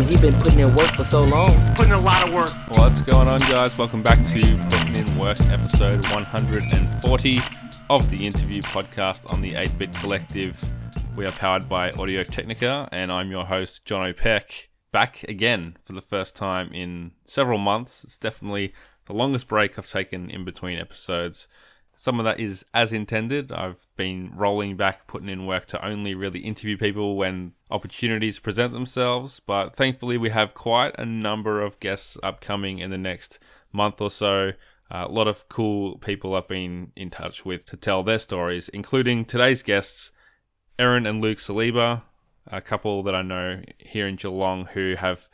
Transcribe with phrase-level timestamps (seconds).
[0.00, 1.74] mean, he been putting in work for so long.
[1.74, 2.50] Putting a lot of work.
[2.76, 3.76] What's going on, guys?
[3.76, 7.38] Welcome back to Putting in Work, episode 140
[7.90, 10.62] of the interview podcast on the 8 Bit Collective.
[11.16, 15.92] We are powered by Audio Technica, and I'm your host, John O'Peck, back again for
[15.92, 18.04] the first time in several months.
[18.04, 18.72] It's definitely
[19.06, 21.46] the longest break I've taken in between episodes.
[22.00, 23.52] Some of that is as intended.
[23.52, 28.72] I've been rolling back, putting in work to only really interview people when opportunities present
[28.72, 29.38] themselves.
[29.38, 33.38] But thankfully, we have quite a number of guests upcoming in the next
[33.70, 34.52] month or so.
[34.90, 38.70] Uh, a lot of cool people I've been in touch with to tell their stories,
[38.70, 40.10] including today's guests,
[40.78, 42.00] Erin and Luke Saliba,
[42.46, 45.28] a couple that I know here in Geelong who have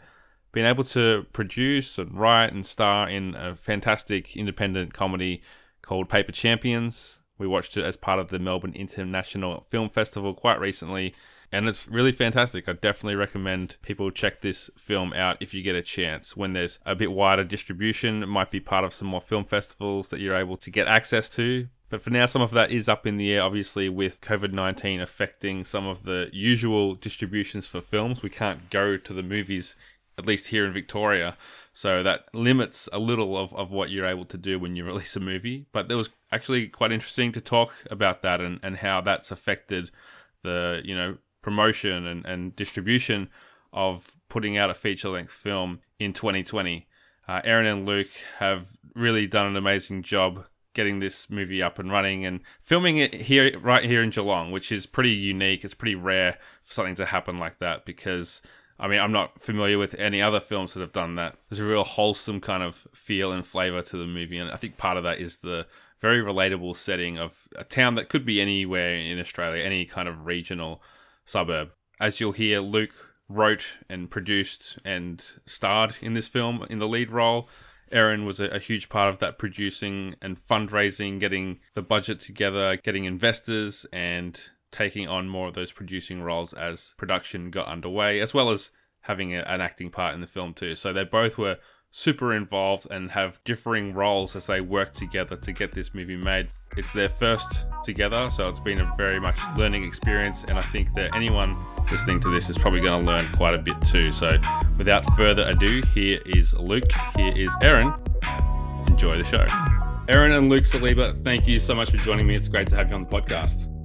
[0.51, 5.43] been able to produce and write and star in a fantastic independent comedy
[5.86, 7.20] called Paper Champions.
[7.38, 11.14] We watched it as part of the Melbourne International Film Festival quite recently,
[11.52, 12.68] and it's really fantastic.
[12.68, 16.37] I definitely recommend people check this film out if you get a chance.
[16.37, 20.09] When there's a bit wider distribution, it might be part of some more film festivals
[20.09, 21.68] that you're able to get access to.
[21.88, 25.00] But for now, some of that is up in the air, obviously, with COVID 19
[25.00, 28.23] affecting some of the usual distributions for films.
[28.23, 29.76] We can't go to the movies,
[30.18, 31.37] at least here in Victoria.
[31.77, 35.15] So that limits a little of, of what you're able to do when you release
[35.15, 35.66] a movie.
[35.73, 39.91] But it was actually quite interesting to talk about that and, and how that's affected
[40.43, 43.29] the, you know, promotion and, and distribution
[43.74, 46.88] of putting out a feature length film in 2020.
[47.29, 51.93] Uh, Erin and Luke have really done an amazing job getting this movie up and
[51.93, 55.63] running and filming it here right here in Geelong, which is pretty unique.
[55.63, 58.40] It's pretty rare for something to happen like that because
[58.79, 61.37] I mean, I'm not familiar with any other films that have done that.
[61.49, 64.77] There's a real wholesome kind of feel and flavor to the movie, and I think
[64.77, 65.66] part of that is the
[65.99, 70.27] very relatable setting of a town that could be anywhere in Australia, any kind of
[70.27, 70.83] regional
[71.25, 71.71] suburb.
[71.99, 77.11] As you'll hear, Luke wrote and produced and starred in this film in the lead
[77.11, 77.49] role.
[77.91, 82.77] Erin was a, a, huge part of that producing and fundraising, getting the budget together,
[82.77, 88.34] getting investors, and taking on more of those producing roles as production got underway, as
[88.34, 88.71] well as
[89.03, 90.75] having a, an acting part in the film too.
[90.75, 91.59] So they both were
[91.91, 96.49] super involved and have differing roles as they work together to get this movie made.
[96.76, 100.93] It's their first together, so it's been a very much learning experience, and I think
[100.94, 101.56] that anyone
[101.91, 104.12] listening to this is probably going to learn quite a bit too.
[104.12, 104.31] So,
[104.76, 107.94] without further ado, here is Luke, here is Erin.
[108.88, 109.47] Enjoy the show.
[110.09, 112.34] Erin and Luke Saliba, thank you so much for joining me.
[112.34, 113.75] It's great to have you on the podcast.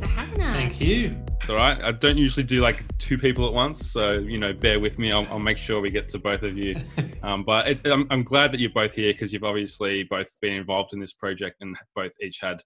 [0.00, 0.54] Thanks for having us.
[0.54, 1.16] Thank you.
[1.40, 1.78] It's all right.
[1.82, 5.12] I don't usually do like two people at once, so you know, bear with me.
[5.12, 6.76] I'll, I'll make sure we get to both of you.
[7.22, 10.94] um, but I'm, I'm, glad that you're both here because you've obviously both been involved
[10.94, 12.62] in this project and both each had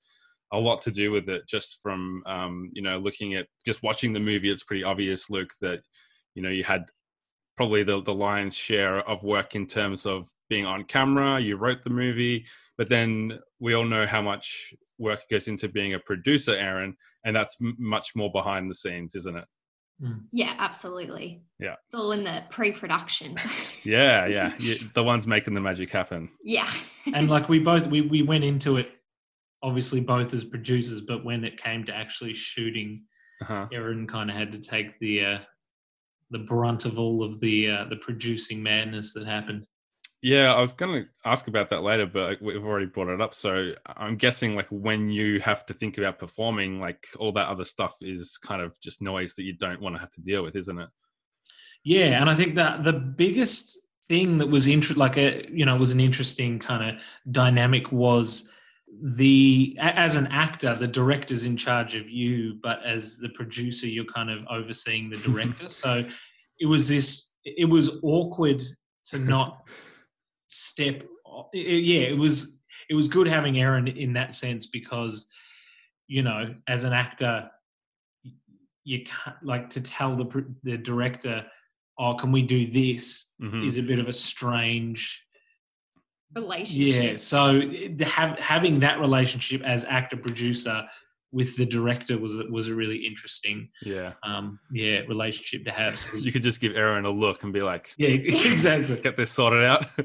[0.53, 1.43] a lot to do with it.
[1.49, 5.51] Just from um, you know, looking at just watching the movie, it's pretty obvious, Luke,
[5.61, 5.81] that
[6.37, 6.85] you know you had
[7.57, 11.41] probably the the lion's share of work in terms of being on camera.
[11.41, 12.47] You wrote the movie,
[12.79, 17.35] but then we all know how much work goes into being a producer, Erin, and
[17.35, 19.45] that's m- much more behind the scenes, isn't it?
[20.03, 20.23] Mm.
[20.33, 21.45] Yeah, absolutely.
[21.61, 21.75] Yeah.
[21.87, 23.37] It's all in the pre-production.
[23.85, 24.53] yeah, yeah.
[24.59, 26.31] You, the ones making the magic happen.
[26.43, 26.71] Yeah.
[27.15, 28.89] and like we both we, we went into it
[29.65, 33.03] obviously both as producers, but when it came to actually shooting,
[33.41, 33.67] uh-huh.
[33.73, 35.39] Erin kind of had to take the uh,
[36.31, 39.67] the brunt of all of the uh, the producing madness that happened.
[40.25, 43.35] Yeah, I was going to ask about that later, but we've already brought it up.
[43.35, 47.67] So I'm guessing, like, when you have to think about performing, like, all that other
[47.67, 50.57] stuff is kind of just noise that you don't want to have to deal with,
[50.57, 50.89] isn't it?
[51.85, 55.77] Yeah, and I think that the biggest thing that was inter- like a you know
[55.77, 58.51] was an interesting kind of dynamic was
[59.03, 64.05] the as an actor the director's in charge of you but as the producer you're
[64.05, 66.05] kind of overseeing the director so
[66.61, 68.63] it was this it was awkward
[69.07, 69.67] to not
[70.49, 71.03] step.
[71.53, 75.27] Yeah, it was it was good having Erin in that sense because
[76.07, 77.51] you know as an actor
[78.85, 81.45] you can't like to tell the the director
[81.99, 83.63] oh can we do this mm-hmm.
[83.63, 85.23] is a bit of a strange
[86.37, 87.63] relationship yeah so
[88.05, 90.85] have, having that relationship as actor producer
[91.35, 94.13] with the director was was a really interesting yeah.
[94.23, 95.99] um yeah relationship to have.
[95.99, 98.97] So you could just give Erin a look and be like yeah exactly.
[99.01, 99.87] Get this sorted out.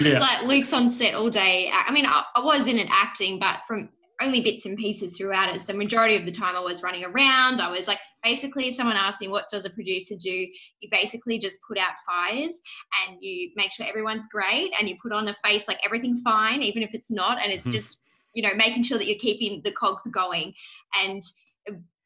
[0.00, 0.20] Yeah.
[0.20, 1.70] Like Luke's on set all day.
[1.70, 3.90] I mean I, I was in an acting but from
[4.22, 5.60] only bits and pieces throughout it.
[5.60, 7.60] So majority of the time I was running around.
[7.60, 10.30] I was like basically someone asked me what does a producer do?
[10.30, 12.58] You basically just put out fires
[13.06, 16.62] and you make sure everyone's great and you put on a face like everything's fine
[16.62, 17.74] even if it's not and it's mm-hmm.
[17.74, 18.02] just
[18.34, 20.54] you know making sure that you're keeping the cogs going
[21.02, 21.22] and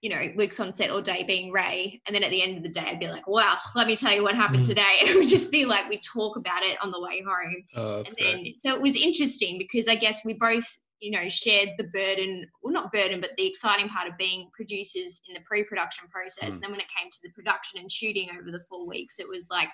[0.03, 2.01] you know, Luke's on set all day being Ray.
[2.07, 4.15] And then at the end of the day, I'd be like, wow, let me tell
[4.15, 4.69] you what happened Mm.
[4.69, 4.97] today.
[5.01, 7.65] And it would just be like, we talk about it on the way home.
[7.75, 8.19] Oh, and great.
[8.19, 10.67] then, so it was interesting because I guess we both,
[11.01, 15.23] you know, shared the burden, well, not burden, but the exciting part of being producers
[15.29, 16.51] in the pre production process.
[16.51, 16.55] Mm.
[16.55, 19.29] And then when it came to the production and shooting over the four weeks, it
[19.29, 19.69] was like,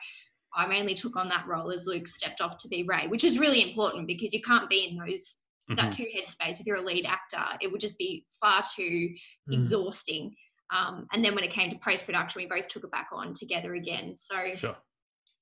[0.54, 3.38] I mainly took on that role as Luke stepped off to be Ray, which is
[3.38, 5.38] really important because you can't be in those
[5.70, 5.76] Mhm.
[5.76, 7.44] that two headspace if you're a lead actor.
[7.60, 9.14] It would just be far too
[9.48, 9.54] Mm.
[9.54, 10.34] exhausting.
[10.70, 13.32] Um, and then when it came to post production, we both took it back on
[13.34, 14.16] together again.
[14.16, 14.76] So Sure.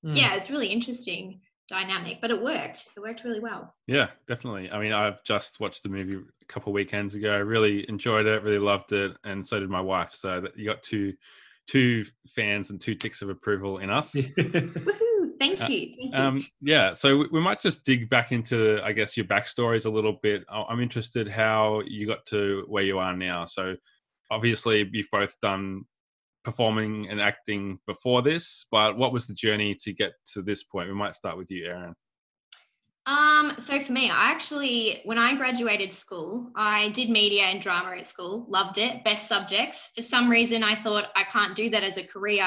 [0.05, 0.17] Mm.
[0.17, 2.89] yeah, it's really interesting dynamic, but it worked.
[2.97, 3.75] It worked really well.
[3.87, 4.71] Yeah, definitely.
[4.71, 7.39] I mean, I've just watched the movie a couple of weekends ago.
[7.41, 8.43] Really enjoyed it.
[8.43, 10.13] Really loved it, and so did my wife.
[10.13, 11.15] So that you got two
[11.69, 14.13] two fans and two ticks of approval in us.
[15.41, 15.97] Thank Uh, you.
[15.97, 16.21] Thank you.
[16.21, 19.91] Um, yeah, so we- we might just dig back into, I guess, your backstories a
[19.91, 20.45] little bit.
[20.49, 23.47] I'm interested how you got to where you are now.
[23.47, 23.77] So,
[24.31, 25.87] obviously, you've both done
[26.45, 30.89] performing and acting before this, but what was the journey to get to this point?
[30.89, 31.95] We might start with you, Erin.
[33.07, 37.97] Um, so for me, I actually, when I graduated school, I did media and drama
[37.97, 39.91] at school, loved it, best subjects.
[39.97, 42.47] For some reason, I thought I can't do that as a career,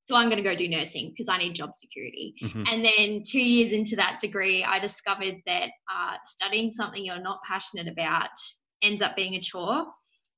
[0.00, 2.34] so I'm going to go do nursing because I need job security.
[2.42, 2.66] Mhm.
[2.70, 7.40] And then two years into that degree, I discovered that uh, studying something you're not
[7.46, 8.30] passionate about
[8.82, 9.86] ends up being a chore.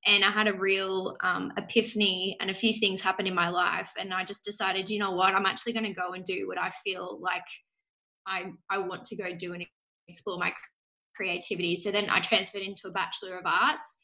[0.06, 3.92] And I had a real um, epiphany, and a few things happened in my life.
[3.98, 6.58] And I just decided, you know what, I'm actually going to go and do what
[6.58, 7.44] I feel like
[8.26, 9.66] I, I want to go do and
[10.08, 10.52] explore my
[11.14, 11.76] creativity.
[11.76, 13.98] So then I transferred into a Bachelor of Arts.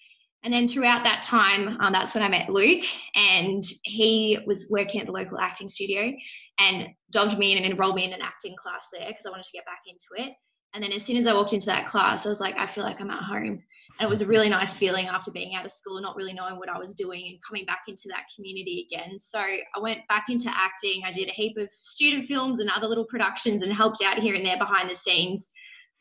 [0.44, 2.84] And then throughout that time, um, that's when I met Luke,
[3.16, 6.12] and he was working at the local acting studio
[6.58, 9.44] and dogged me in and enrolled me in an acting class there because I wanted
[9.44, 10.34] to get back into it.
[10.74, 12.84] And then as soon as I walked into that class, I was like, I feel
[12.84, 13.62] like I'm at home.
[13.98, 16.58] And it was a really nice feeling after being out of school, not really knowing
[16.58, 19.18] what I was doing and coming back into that community again.
[19.18, 21.02] So I went back into acting.
[21.04, 24.34] I did a heap of student films and other little productions and helped out here
[24.34, 25.50] and there behind the scenes.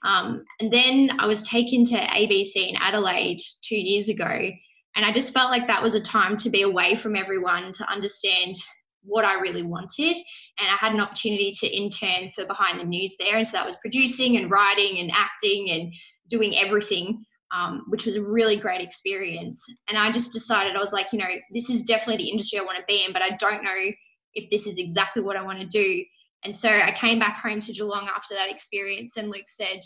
[0.04, 4.50] Um, and then I was taken to ABC in Adelaide two years ago.
[4.96, 7.92] And I just felt like that was a time to be away from everyone to
[7.92, 8.56] understand
[9.04, 10.18] what I really wanted.
[10.60, 13.38] And I had an opportunity to intern for Behind the News there.
[13.38, 15.94] And so that was producing and writing and acting and
[16.30, 19.64] doing everything, um, which was a really great experience.
[19.90, 22.64] And I just decided, I was like, you know, this is definitely the industry I
[22.64, 23.92] want to be in, but I don't know
[24.34, 26.04] if this is exactly what I want to do.
[26.46, 29.80] And so I came back home to Geelong after that experience, and Luke said,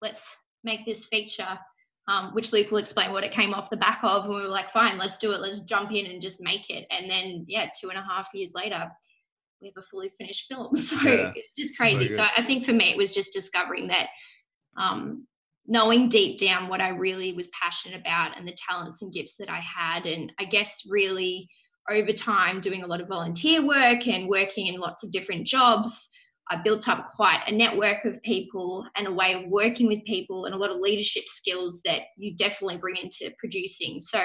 [0.00, 1.58] let's make this feature.
[2.08, 4.24] Um, which Luke will explain what it came off the back of.
[4.24, 5.40] And we were like, fine, let's do it.
[5.40, 6.84] Let's jump in and just make it.
[6.90, 8.90] And then, yeah, two and a half years later,
[9.60, 10.74] we have a fully finished film.
[10.76, 12.08] So Yeah, it's just crazy.
[12.08, 12.16] good.
[12.16, 14.08] So, I think for me, it was just discovering that
[14.76, 15.28] um,
[15.66, 19.48] knowing deep down what I really was passionate about and the talents and gifts that
[19.48, 20.04] I had.
[20.04, 21.48] And I guess really
[21.90, 26.08] over time, doing a lot of volunteer work and working in lots of different jobs.
[26.50, 30.44] I built up quite a network of people and a way of working with people
[30.44, 33.98] and a lot of leadership skills that you definitely bring into producing.
[34.00, 34.20] So,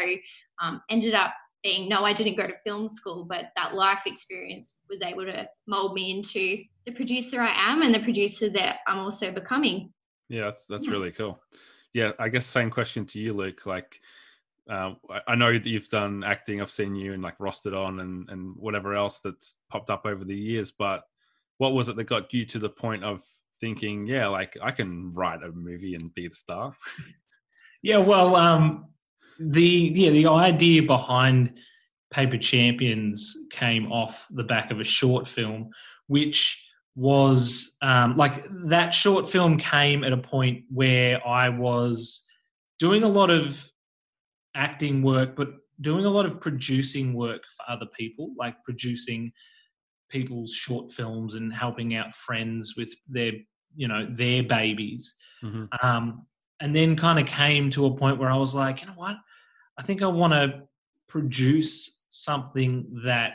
[0.61, 1.33] um, ended up
[1.63, 5.47] being no, I didn't go to film school, but that life experience was able to
[5.67, 9.91] mold me into the producer I am and the producer that I'm also becoming.
[10.29, 10.91] Yeah, that's that's Yeah.
[10.91, 11.41] really cool.
[11.93, 13.65] Yeah, I guess same question to you, Luke.
[13.65, 14.01] Like,
[14.69, 16.61] I- I know that you've done acting.
[16.61, 20.23] I've seen you and like rostered on and and whatever else that's popped up over
[20.25, 20.71] the years.
[20.71, 21.03] But
[21.57, 23.21] what was it that got you to the point of
[23.59, 26.73] thinking, yeah, like I can write a movie and be the star?
[27.81, 28.85] Yeah, well, um,
[29.39, 31.59] the yeah the idea behind
[32.11, 35.69] Paper Champions came off the back of a short film,
[36.07, 36.63] which
[36.95, 42.25] was um, like that short film came at a point where I was
[42.79, 43.69] doing a lot of
[44.57, 45.49] acting work, but
[45.81, 49.31] doing a lot of producing work for other people, like producing
[50.09, 53.33] people's short films and helping out friends with their
[53.75, 55.67] you know their babies Mhm.
[55.83, 56.25] um,
[56.61, 59.17] and then kind of came to a point where I was like, you know what?
[59.77, 60.67] I think I want to
[61.07, 63.33] produce something that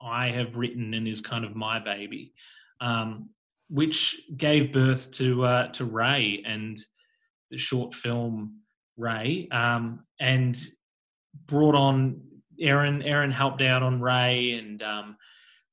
[0.00, 2.34] I have written and is kind of my baby,
[2.80, 3.30] um,
[3.68, 6.78] which gave birth to uh, to Ray and
[7.50, 8.63] the short film
[8.96, 10.56] Ray, um, and
[11.46, 12.20] brought on
[12.60, 13.02] Erin.
[13.02, 15.16] Erin helped out on Ray, and um,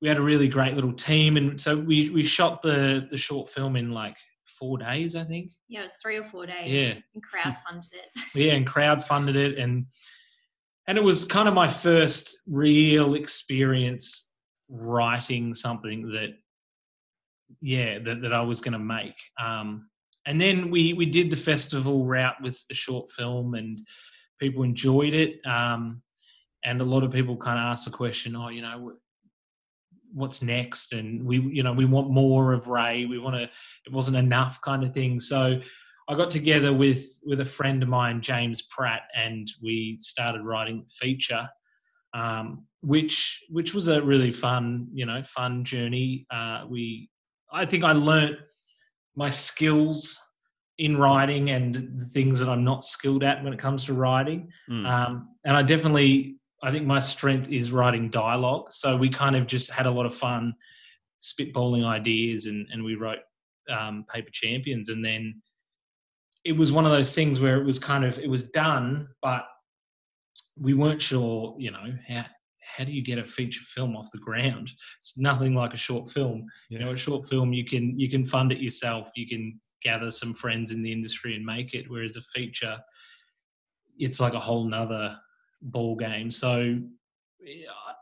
[0.01, 1.37] we had a really great little team.
[1.37, 5.51] And so we we shot the the short film in like four days, I think.
[5.67, 6.67] Yeah, it was three or four days.
[6.67, 6.93] Yeah.
[7.13, 8.09] And crowdfunded it.
[8.35, 9.85] yeah and crowd funded it and
[10.87, 14.29] and it was kind of my first real experience
[14.69, 16.29] writing something that
[17.61, 19.89] yeah that, that i was going to make um
[20.25, 23.79] and then we we did the festival route with the short film and
[24.39, 26.01] people enjoyed it um
[26.63, 28.93] and a lot of people kind of asked the question, oh, you know,
[30.13, 30.93] what's next?
[30.93, 33.05] And we, you know, we want more of Ray.
[33.05, 33.43] We want to.
[33.43, 35.19] It wasn't enough, kind of thing.
[35.19, 35.59] So
[36.07, 40.85] I got together with with a friend of mine, James Pratt, and we started writing
[40.87, 41.49] feature,
[42.13, 46.27] um, which which was a really fun, you know, fun journey.
[46.29, 47.09] Uh, we,
[47.51, 48.37] I think I learnt
[49.15, 50.19] my skills
[50.77, 54.49] in writing and the things that I'm not skilled at when it comes to writing.
[54.69, 54.89] Mm.
[54.89, 58.71] Um, and I definitely, I think my strength is writing dialogue.
[58.71, 60.53] So we kind of just had a lot of fun
[61.21, 63.19] spitballing ideas and, and we wrote
[63.69, 64.89] um, Paper Champions.
[64.89, 65.41] And then
[66.45, 69.45] it was one of those things where it was kind of, it was done, but
[70.57, 72.25] we weren't sure, you know, how,
[72.75, 74.71] how do you get a feature film off the ground?
[74.97, 76.45] It's nothing like a short film.
[76.69, 76.79] Yeah.
[76.79, 79.11] You know, a short film you can you can fund it yourself.
[79.15, 81.89] You can gather some friends in the industry and make it.
[81.89, 82.77] Whereas a feature,
[83.97, 85.17] it's like a whole nother
[85.61, 86.31] ball game.
[86.31, 86.79] So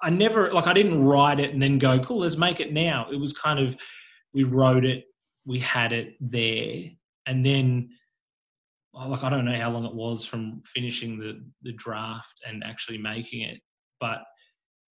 [0.01, 3.07] I never like I didn't write it and then go, cool, let's make it now.
[3.11, 3.75] It was kind of
[4.33, 5.05] we wrote it,
[5.45, 6.83] we had it there,
[7.25, 7.89] and then
[8.93, 12.97] like I don't know how long it was from finishing the the draft and actually
[12.97, 13.59] making it,
[13.99, 14.19] but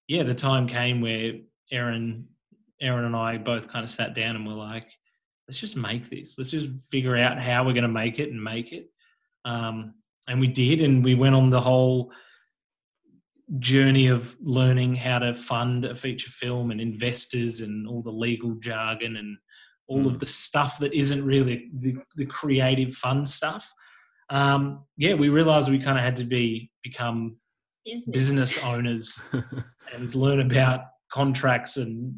[0.08, 1.34] yeah, the time came where
[1.70, 2.26] Erin,
[2.80, 4.90] Erin and I both kind of sat down and were like,
[5.46, 6.36] let's just make this.
[6.38, 8.88] Let's just figure out how we're going to make it and make it.
[9.44, 9.94] Um,
[10.26, 12.12] and we did, and we went on the whole
[13.58, 18.54] journey of learning how to fund a feature film and investors and all the legal
[18.56, 19.38] jargon and
[19.88, 23.70] all of the stuff that isn't really the, the creative fun stuff.
[24.28, 27.38] Um, yeah, we realized we kind of had to be become
[27.84, 28.10] Business.
[28.14, 29.24] business owners
[29.94, 30.80] and learn about
[31.10, 32.14] contracts and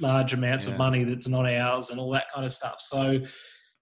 [0.00, 0.72] large amounts Yeah.
[0.72, 2.76] of money that's not ours and all that kind of stuff.
[2.80, 3.20] So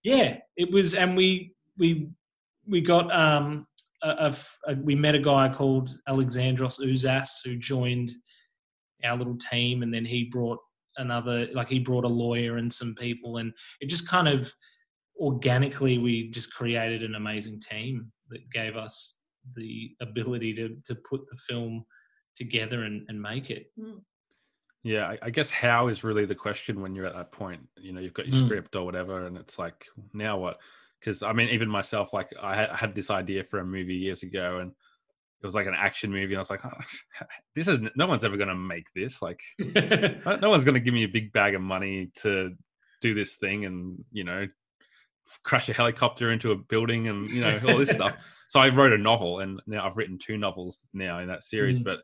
[0.05, 2.09] yeah, it was, and we we
[2.67, 3.67] we got um
[4.03, 4.37] a, a
[4.73, 8.11] a- we met a guy called Alexandros Ouzas who joined
[9.05, 10.59] our little team, and then he brought
[10.99, 14.53] another like he brought a lawyer and some people, and it just kind of
[15.21, 19.21] organically we just created an amazing team that gave us
[19.54, 21.84] the ability to to put the film
[22.34, 23.72] together and, and make it.
[24.82, 27.68] Yeah, I, I guess how is really the question when you're at that point.
[27.76, 28.46] You know, you've got your Mm.
[28.46, 30.58] script or whatever, and it's like, now what?
[30.99, 33.94] Because I mean, even myself, like I had, I had this idea for a movie
[33.94, 36.70] years ago, and it was like an action movie, and I was like, "Oh,
[37.54, 39.22] this is no one's ever going to make this.
[39.22, 42.54] Like, no no one's going to give me a big bag of money to
[43.00, 44.49] do this thing, and you know,
[45.44, 48.16] crash a helicopter into a building, and you know, all this stuff.
[48.52, 51.80] So I wrote a novel, and now I've written two novels now in that series,
[51.80, 51.85] Mm.
[51.85, 52.02] but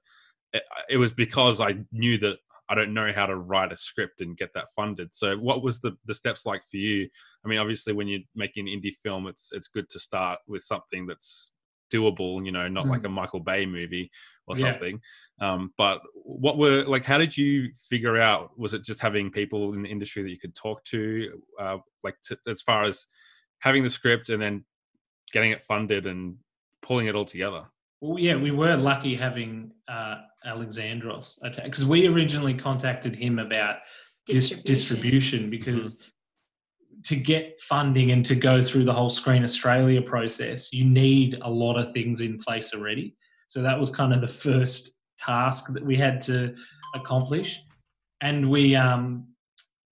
[0.54, 2.38] it, it was because I knew that
[2.70, 5.14] I don't know how to write a script and get that funded.
[5.14, 7.06] So what was the the steps like for you?
[7.44, 10.62] I mean, obviously when you're making an indie film, it's it's good to start with
[10.62, 11.52] something that's
[11.92, 14.10] doable, you know, not like a Michael Bay movie
[14.46, 14.72] or Yeah.
[14.72, 15.02] something.
[15.42, 19.74] Um, but what were like how did you figure out was it just having people
[19.74, 23.06] in the industry that you could talk to uh, like to, as far as
[23.58, 24.64] having the script and then
[25.32, 26.36] getting it funded and
[26.82, 27.64] pulling it all together?
[28.00, 33.78] Well, yeah, we were lucky having uh, Alexandros because we originally contacted him about
[34.26, 34.74] dis- Distribution.
[34.74, 36.04] distribution because
[37.04, 41.50] to get funding and to go through the whole Screen Australia process, you need a
[41.50, 43.16] lot of things in place already.
[43.48, 46.54] So that was kind of the first task that we had to
[46.94, 47.60] accomplish,
[48.20, 49.26] and we um,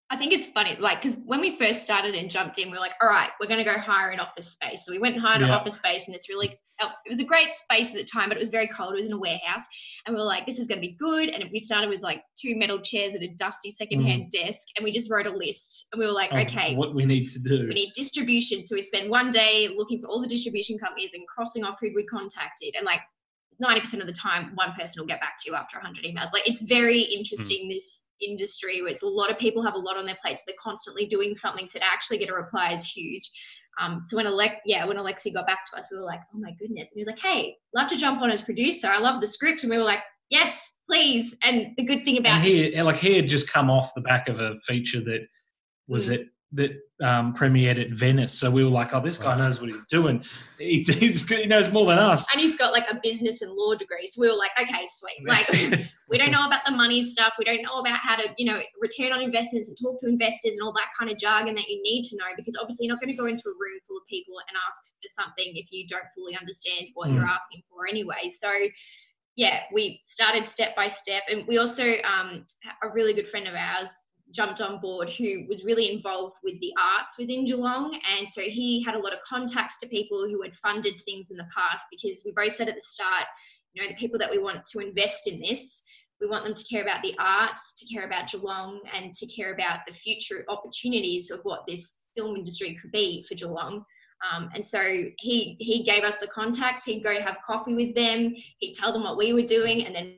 [0.09, 2.81] I think it's funny, like, because when we first started and jumped in, we were
[2.81, 4.85] like, all right, we're going to go hire an office space.
[4.87, 7.25] So we went and hired an office space, and it's really, uh, it was a
[7.25, 8.93] great space at the time, but it was very cold.
[8.95, 9.65] It was in a warehouse.
[10.07, 11.31] And we were like, this is going to be good.
[11.31, 14.93] And we started with like two metal chairs and a dusty secondhand desk, and we
[14.93, 15.89] just wrote a list.
[15.93, 17.67] And we were like, okay, what we need to do.
[17.67, 18.65] we need distribution.
[18.65, 21.91] So we spent one day looking for all the distribution companies and crossing off who
[21.97, 22.77] we contacted.
[22.77, 23.01] And like
[23.61, 26.33] 90% of the time, one person will get back to you after 100 emails.
[26.33, 29.97] Like it's very interesting, this industry where it's a lot of people have a lot
[29.97, 30.43] on their plates.
[30.47, 31.67] They're constantly doing something.
[31.67, 33.31] So to actually get a reply is huge.
[33.81, 36.39] Um, so when Alex, yeah, when Alexi got back to us, we were like, oh
[36.39, 36.91] my goodness.
[36.91, 38.89] And he was like, hey, love to jump on as producer.
[38.89, 39.65] I love the script.
[39.65, 41.37] And we were like, yes, please.
[41.43, 44.29] And the good thing about and he like he had just come off the back
[44.29, 45.27] of a feature that
[45.89, 46.15] was Mm.
[46.15, 46.71] it that
[47.03, 48.33] um, premiered at Venice.
[48.39, 49.39] So we were like, oh, this guy Right.
[49.39, 50.25] knows what he's doing.
[50.59, 51.41] He's, he's good.
[51.41, 52.25] He knows more than us.
[52.33, 54.07] and he's got like a business and law degree.
[54.07, 55.19] So we were like, okay, sweet.
[55.27, 55.49] Like
[56.09, 57.33] we don't know about the money stuff.
[57.39, 60.53] We don't know about how to, you know, return on investments and talk to investors
[60.53, 63.03] and all that kind of jargon that you need to know because obviously you're not
[63.03, 65.85] going to go into a room full of people and ask for something if you
[65.89, 68.29] don't fully understand what you're asking for anyway.
[68.31, 68.51] So
[69.35, 72.47] yeah, we started step by step, and we also um,
[72.83, 73.91] a really good friend of ours
[74.33, 78.83] jumped on board who was really involved with the arts within Geelong, and so he
[78.83, 82.23] had a lot of contacts to people who had funded things in the past because
[82.25, 83.25] we both said at the start
[83.75, 85.85] you know the people that we want to invest in this
[86.21, 89.53] we want them to care about the arts to care about geelong and to care
[89.53, 93.85] about the future opportunities of what this film industry could be for geelong.
[94.33, 94.81] Um, and so
[95.19, 96.85] he he gave us the contacts.
[96.85, 98.35] He'd go have coffee with them.
[98.59, 100.17] He'd tell them what we were doing and then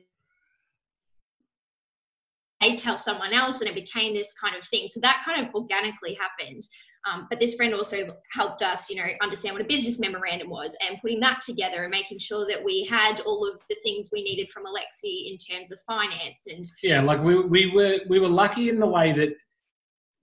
[2.61, 5.53] they'd tell someone else and it became this kind of thing so that kind of
[5.53, 6.63] organically happened
[7.09, 7.97] um, but this friend also
[8.31, 11.91] helped us, you know, understand what a business memorandum was and putting that together and
[11.91, 15.71] making sure that we had all of the things we needed from Alexi in terms
[15.71, 19.29] of finance and yeah, like we we were we were lucky in the way that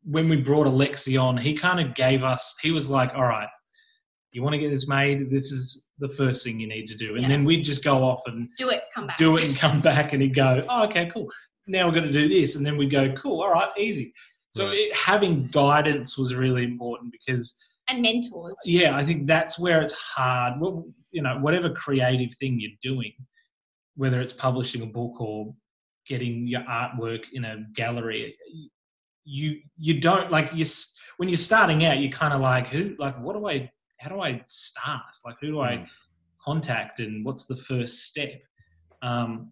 [0.04, 2.54] when we brought Alexi on, he kind of gave us.
[2.62, 3.48] He was like, "All right,
[4.32, 5.30] you want to get this made?
[5.30, 7.28] This is the first thing you need to do," and Yeah.
[7.28, 9.16] then we'd just go off and do it, come back.
[9.16, 11.28] do it and come back, and he'd go, "Oh, okay, cool.
[11.66, 14.12] Now we're going to do this," and then we'd go, "Cool, all right, easy."
[14.50, 14.78] So Right.
[14.78, 17.58] it, having guidance was really important because
[17.88, 18.56] And mentors.
[18.64, 20.60] yeah, I think that's where it's hard.
[20.60, 23.12] Well, you know, whatever creative thing you're doing,
[23.96, 25.54] whether it's publishing a book or
[26.06, 28.36] getting your artwork in a gallery,
[29.24, 30.64] you you don't like you
[31.16, 31.98] when you're starting out.
[31.98, 35.02] You're kind of like, who, like, what do I, how do I start?
[35.24, 35.88] Like, who do I Mm.
[36.40, 38.40] contact, and what's the first step?
[39.02, 39.50] Um,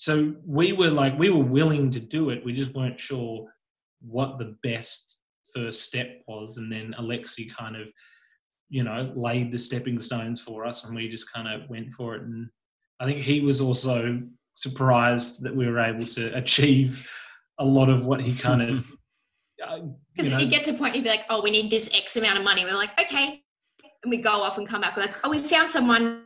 [0.00, 2.42] so we were like, we were willing to do it.
[2.42, 3.46] We just weren't sure
[4.00, 5.18] what the best
[5.54, 7.88] first step was, and then Alexi kind of
[8.70, 12.14] you know, laid the stepping stones for us, and we just kind of went for
[12.14, 12.22] it.
[12.22, 12.48] And
[13.00, 14.22] I think he was also
[14.54, 17.06] surprised that we were able to achieve
[17.58, 18.90] a lot of what he kind of,
[19.68, 21.68] uh, you Because know, you get to a point, you'd be like, oh, we need
[21.68, 22.64] this X amount of money.
[22.64, 23.42] We're like, okay.
[24.02, 24.96] And we go off and come back.
[24.96, 26.22] We're like, oh, we found someone.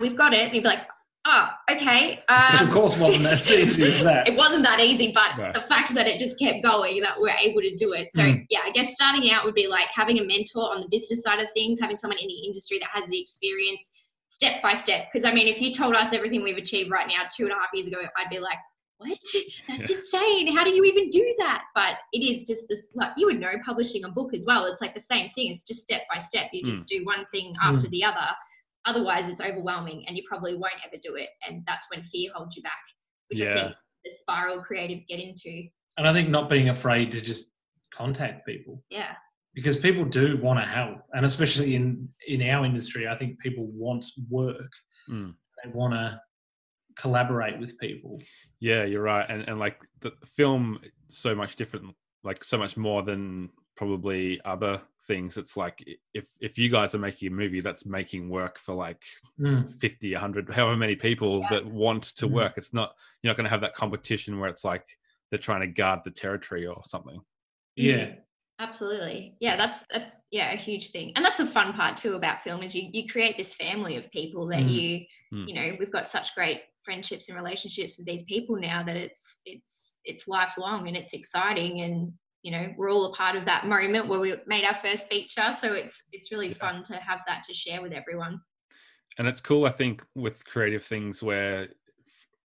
[0.00, 0.46] We've got it.
[0.46, 0.88] And you'd be like,
[1.26, 2.10] oh, okay.
[2.50, 4.28] which of Um, course wasn't as easy as that.
[4.28, 5.54] it wasn't that easy, but Right.
[5.54, 8.08] the fact that it just kept going, that we're able to do it.
[8.12, 8.46] So Mm.
[8.50, 11.40] yeah, I guess starting out would be like having a mentor on the business side
[11.40, 13.92] of things, having someone in the industry that has the experience
[14.28, 15.08] step by step.
[15.12, 17.56] Because I mean, if you told us everything we've achieved right now two and a
[17.56, 18.58] half years ago, I'd be like,
[18.98, 19.18] what?
[19.68, 20.54] That's insane.
[20.54, 21.62] How do you even do that?
[21.74, 24.66] But it is just this, like you would know publishing a book as well.
[24.66, 25.50] It's like the same thing.
[25.50, 26.48] It's just step by step.
[26.52, 28.26] You just do one thing after the other.
[28.86, 31.28] Otherwise, it's overwhelming and you probably won't ever do it.
[31.48, 32.82] And that's when fear holds you back,
[33.28, 35.68] which I think the spiral creatives get into.
[35.96, 37.52] And I think not being afraid to just
[37.92, 39.14] contact people Yeah.
[39.54, 43.66] because people do want to help, and especially in in our industry, I think people
[43.68, 44.72] want work.
[45.08, 45.34] Mm.
[45.62, 46.20] They want to
[46.96, 48.20] collaborate with people.
[48.60, 49.26] Yeah, you're right.
[49.28, 51.94] And and like the film so much different,
[52.24, 55.36] like so much more than probably other things.
[55.36, 59.02] It's like if if you guys are making a movie that's making work for like
[59.38, 59.68] Mm.
[59.80, 61.48] 50, 100, however many people Yeah.
[61.50, 62.30] that want to Mhm.
[62.32, 62.54] work.
[62.58, 64.86] It's not you're not going to have that competition where it's like
[65.30, 67.20] they're trying to guard the territory or something.
[67.76, 68.16] Yeah.
[68.60, 69.34] Absolutely.
[69.40, 71.12] Yeah, that's that's yeah, a huge thing.
[71.16, 74.10] And that's the fun part too about film is you you create this family of
[74.12, 74.70] people that Mm.
[74.72, 75.48] you Mm.
[75.48, 79.40] you know, we've got such great friendships and relationships with these people now that it's
[79.44, 82.12] it's it's lifelong and it's exciting and
[82.44, 85.50] you know, we're all a part of that moment where we made our first feature.
[85.58, 86.54] So it's it's really Yeah.
[86.64, 88.40] fun to have that to share with everyone.
[89.18, 91.68] and it's cool i think with creative things where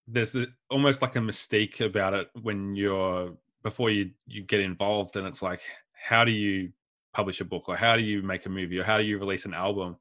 [0.08, 5.16] there's the, almost like a mystique about it when you're before you you get involved
[5.16, 5.60] and it's like
[6.08, 6.70] how do you
[7.14, 9.44] publish a book or how do you make a movie or how do you release
[9.46, 9.96] an album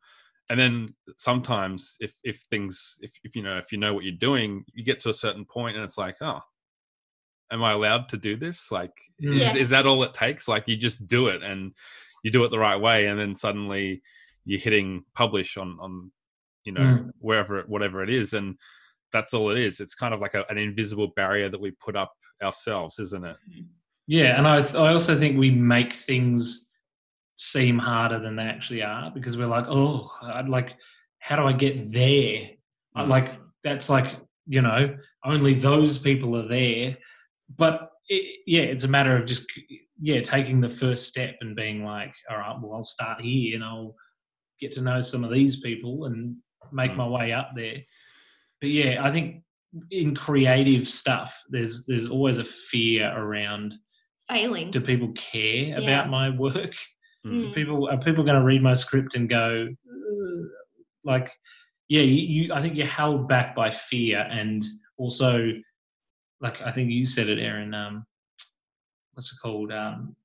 [0.49, 4.23] and then sometimes if if things if, if you know if you know what you're
[4.29, 6.41] doing you get to a certain point and it's like oh
[7.51, 9.55] am i allowed to do this like is, Yeah.
[9.55, 11.73] is that all it takes like you just do it and
[12.23, 14.01] you do it the right way and then suddenly
[14.45, 16.12] you're hitting publish on on
[16.63, 17.12] you know Mm.
[17.19, 18.58] wherever whatever it is and
[19.13, 21.95] that's all it is it's kind of like a, an invisible barrier that we put
[21.95, 23.38] up ourselves isn't it
[24.08, 26.69] Yeah, and I I also think we make things
[27.38, 30.75] seem harder than they actually are because we're like, oh, I'd like,
[31.19, 32.51] how do I get there?
[32.97, 33.08] Mm.
[33.08, 33.29] Like
[33.63, 34.10] that's like
[34.47, 36.95] you know only those people are there,
[37.58, 39.45] but it, yeah, it's a matter of just
[39.99, 43.63] yeah taking the first step and being like, all right, well I'll start here and
[43.63, 43.95] I'll
[44.60, 46.36] get to know some of these people and
[46.71, 46.97] make Mm.
[46.97, 47.77] my way up there.
[48.62, 49.43] But yeah, I think
[49.91, 53.75] in creative stuff, there's there's always a fear around
[54.29, 54.71] Failing.
[54.71, 55.77] do people care Yeah.
[55.79, 56.73] about my work?
[57.25, 57.53] Mm.
[57.55, 60.45] People are people going to read my script and go "Ugh,"
[61.03, 61.31] like,
[61.89, 62.53] yeah, you, you.
[62.53, 64.63] I think you're held back by fear and
[64.97, 65.51] also,
[66.41, 67.74] like I think you said it, Erin.
[67.74, 68.06] Um,
[69.13, 69.71] what's it called?
[69.71, 70.15] Um,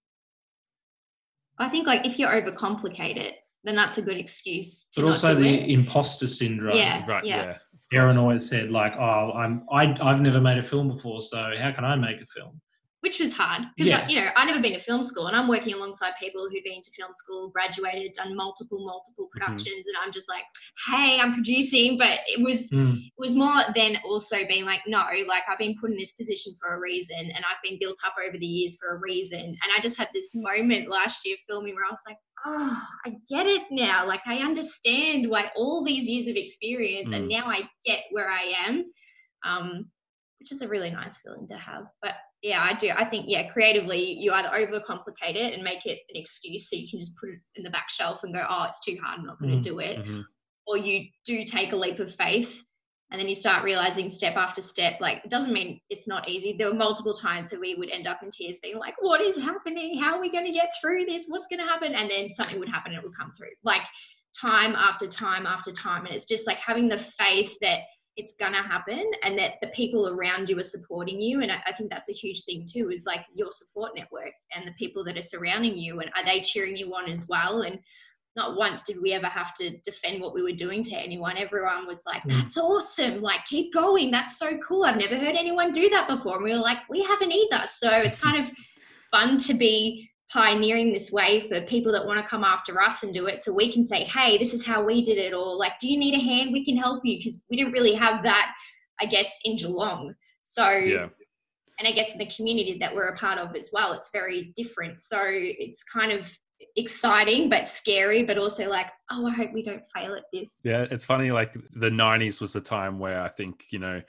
[1.58, 5.08] I think like if you overcomplicate it, then that's a good excuse to but not
[5.08, 5.70] also do the it.
[5.70, 6.76] imposter syndrome.
[6.76, 7.04] Yeah.
[7.06, 7.58] right yeah, of
[7.92, 11.72] Erin always said like, "Oh, I'm I, I've never made a film before, so how
[11.72, 12.60] can I make a film?"
[13.00, 14.06] Which was hard because Yeah.
[14.08, 16.80] you know I've never been to film school, and I'm working alongside people who've been
[16.82, 19.38] to film school, graduated, done multiple multiple Mm-hmm.
[19.38, 20.44] productions, and I'm just like,
[20.86, 22.96] hey, I'm producing, but it was Mm.
[22.98, 26.52] it was more than also being like, no, like I've been put in this position
[26.60, 29.72] for a reason, and I've been built up over the years for a reason, and
[29.76, 32.16] I just had this moment last year filming where I was like.
[32.46, 34.06] Oh, I get it now.
[34.06, 37.32] Like I understand why all these years of experience, and Mm.
[37.32, 38.90] now I get where I am.
[39.44, 39.90] Um,
[40.38, 41.84] which is a really nice feeling to have.
[42.00, 42.90] But yeah, I do.
[42.96, 46.88] I think yeah, creatively you either overcomplicate it and make it an excuse so you
[46.88, 49.26] can just put it in the back shelf and go, oh, it's too hard, I'm
[49.26, 50.24] not going to Mm, do it, Mhm.
[50.66, 52.64] or you do take a leap of faith.
[53.12, 56.52] And then you start realizing step after step, like it doesn't mean it's not easy.
[56.52, 59.36] There were multiple times where we would end up in tears, being like, "What is
[59.36, 59.98] happening?
[59.98, 61.26] How are we going to get through this?
[61.26, 63.82] What's going to happen?" And then something would happen and it would come through, like
[64.40, 66.06] time after time after time.
[66.06, 67.80] And it's just like having the faith that
[68.16, 71.40] it's gonna happen and that the people around you are supporting you.
[71.40, 74.66] And I, I think that's a huge thing too is like your support network and
[74.66, 76.00] the people that are surrounding you.
[76.00, 77.62] And are they cheering you on as well?
[77.62, 77.78] And
[78.36, 81.36] not once did we ever have to defend what we were doing to anyone.
[81.36, 82.42] Everyone was like Mm.
[82.42, 83.22] that's awesome.
[83.22, 84.10] Like keep going.
[84.10, 84.84] That's so cool.
[84.84, 86.36] I've never heard anyone do that before.
[86.36, 87.62] And we were like we haven't either.
[87.66, 88.50] So it's kind of
[89.10, 93.12] fun to be pioneering this way for people that want to come after us and
[93.12, 95.72] do it so we can say hey this is how we did it or like
[95.80, 98.52] do you need a hand we can help you because we didn't really have that
[99.00, 100.14] i guess in geelong
[100.44, 101.08] so Yeah.
[101.78, 104.52] and i guess in the community that we're a part of as well it's very
[104.54, 106.32] different so it's kind of
[106.76, 110.86] exciting but scary but also like oh i hope we don't fail at this Yeah,
[110.90, 111.30] it's funny.
[111.30, 114.02] Like the '90s was the time where I think you know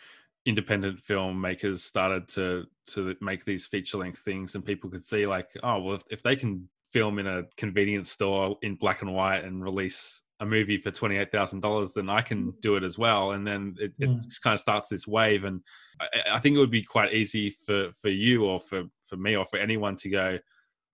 [0.45, 5.49] independent filmmakers started to to make these feature length things, and people could see like,
[5.63, 9.43] oh well, if, if they can film in a convenience store in black and white
[9.45, 12.97] and release a movie for twenty eight thousand dollars, then I can do it as
[12.97, 13.31] well.
[13.31, 14.23] And then it, it Mm.
[14.25, 15.43] just kind of starts this wave.
[15.43, 15.61] And
[15.99, 19.35] I, I think it would be quite easy for for you or for for me
[19.37, 20.39] or for anyone to go.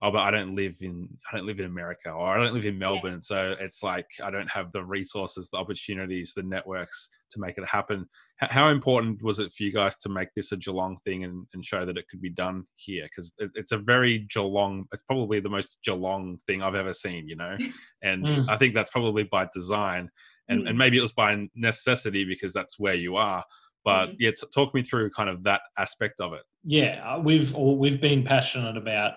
[0.00, 2.64] Oh, but I don't live in I don't live in America or I don't live
[2.66, 7.40] in Melbourne, so it's like I don't have the resources, the opportunities, the networks to
[7.40, 8.06] make it happen.
[8.40, 11.44] H- how important was it for you guys to make this a Geelong thing and,
[11.52, 13.06] and show that it could be done here?
[13.06, 14.86] Because it, it's a very Geelong.
[14.92, 17.56] It's probably the most Geelong thing I've ever seen, you know.
[18.02, 18.48] And Mm.
[18.48, 20.08] I think that's probably by design,
[20.48, 20.68] and Mm.
[20.68, 23.42] and maybe it was by necessity because that's where you are.
[23.84, 24.16] But Mm.
[24.20, 26.42] yeah, t- talk me through kind of that aspect of it.
[26.62, 29.14] Yeah, uh, we've all, we've been passionate about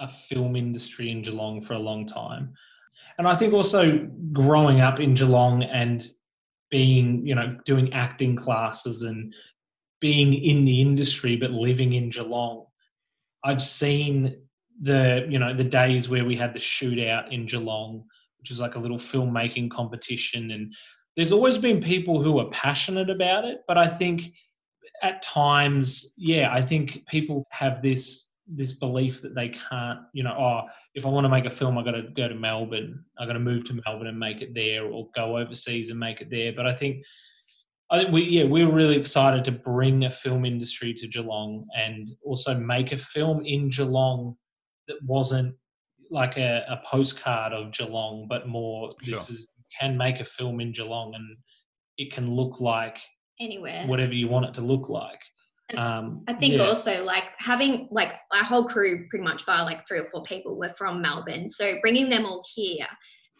[0.00, 2.52] a film industry in Geelong for a long time,
[3.18, 6.06] and I think also growing up in Geelong and
[6.70, 9.32] being you know doing acting classes and
[10.00, 12.66] being in the industry but living in Geelong,
[13.44, 14.36] I've seen
[14.80, 18.04] the you know the days where we had the shootout in Geelong,
[18.38, 20.74] which is like a little filmmaking competition, and
[21.16, 24.32] there's always been people who are passionate about it, but I think
[25.02, 30.34] at times, yeah, I think people have this this belief that they can't, you know,
[30.38, 33.04] oh, if I want to make a film, I got to go to Melbourne.
[33.18, 36.20] I got to move to Melbourne and make it there, or go overseas and make
[36.20, 36.52] it there.
[36.52, 37.04] But I think,
[37.90, 42.10] I think we, yeah, we're really excited to bring a film industry to Geelong and
[42.24, 44.36] also make a film in Geelong
[44.88, 45.54] that wasn't
[46.10, 49.34] like a, a postcard of Geelong, but more this Sure.
[49.34, 49.48] is
[49.80, 51.36] can make a film in Geelong and
[51.96, 52.98] it can look like
[53.40, 55.20] anywhere whatever you want it to look like.
[55.76, 56.64] Um, I think yeah.
[56.64, 60.56] also like having like our whole crew, pretty much by like three or four people,
[60.56, 61.48] were from Melbourne.
[61.50, 62.86] So bringing them all here,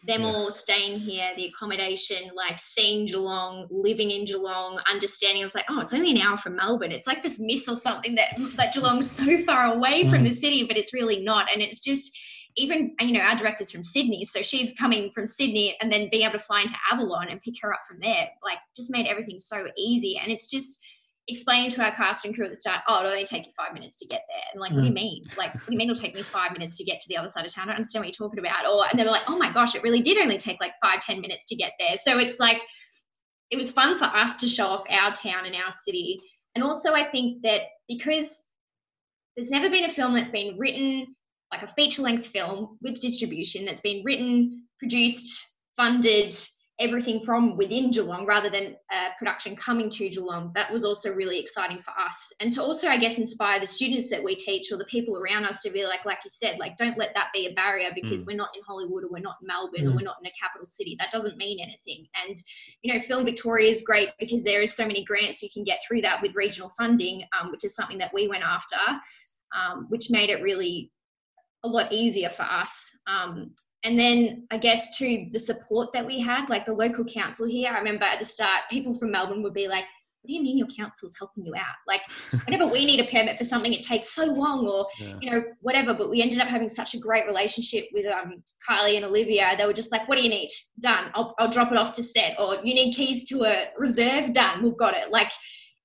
[0.05, 0.27] them Yeah.
[0.27, 5.43] all staying here, the accommodation, like seeing Geelong, living in Geelong, understanding.
[5.43, 6.91] It's like, oh, it's only an hour from Melbourne.
[6.91, 10.27] It's like this myth or something that that Geelong's so far away from Mm.
[10.27, 11.47] the city, but it's really not.
[11.51, 12.17] And it's just
[12.55, 16.21] even you know our director's from Sydney, so she's coming from Sydney and then being
[16.23, 19.39] able to fly into Avalon and pick her up from there, like just made everything
[19.39, 20.19] so easy.
[20.21, 20.79] And it's just
[21.27, 23.73] explaining to our cast and crew at the start, oh, it'll only take you five
[23.73, 24.43] minutes to get there.
[24.51, 24.95] And like, what do you mm.
[24.95, 25.23] mean?
[25.37, 27.29] Like, what do you mean it'll take me five minutes to get to the other
[27.29, 27.65] side of town?
[27.65, 28.65] I don't understand what you're talking about.
[28.65, 30.99] Or and they were like, oh my gosh, it really did only take like five,
[30.99, 31.97] ten minutes to get there.
[31.97, 32.61] So it's like
[33.51, 36.19] it was fun for us to show off our town and our city.
[36.55, 38.43] And also I think that because
[39.35, 41.15] there's never been a film that's been written
[41.53, 45.39] like a feature length film with distribution that's been written, produced,
[45.77, 46.35] funded,
[46.83, 50.51] everything from within Geelong rather than a production coming to Geelong.
[50.53, 52.31] That was also really exciting for us.
[52.41, 55.45] And to also, I guess, inspire the students that we teach or the people around
[55.45, 58.23] us to be like, like you said, like, don't let that be a barrier because
[58.23, 58.27] Mm.
[58.27, 59.95] we're not in Hollywood or we're not in Melbourne or Mm.
[59.95, 60.95] we're not in a capital city.
[60.99, 62.05] That doesn't mean anything.
[62.25, 62.37] And,
[62.81, 65.79] you know, Film Victoria is great because there is so many grants you can get
[65.87, 68.77] through that with regional funding, um, which is something that we went after,
[69.55, 70.91] um, which made it really
[71.63, 72.91] a lot easier for us.
[73.07, 77.47] Um, and then I guess to the support that we had, like the local council
[77.47, 77.71] here.
[77.71, 79.83] I remember at the start, people from Melbourne would be like,
[80.21, 81.75] what do you mean your council's helping you out?
[81.85, 81.99] Like,
[82.45, 85.17] whenever we need a permit for something, it takes so long, or Yeah.
[85.19, 85.93] you know, whatever.
[85.93, 89.53] But we ended up having such a great relationship with um, Kylie and Olivia.
[89.57, 90.47] They were just like, "What do you need?
[90.79, 91.11] Done.
[91.13, 94.31] I'll, I'll drop it off to set." Or you need keys to a reserve?
[94.31, 94.63] Done.
[94.63, 95.11] We've got it.
[95.11, 95.31] Like,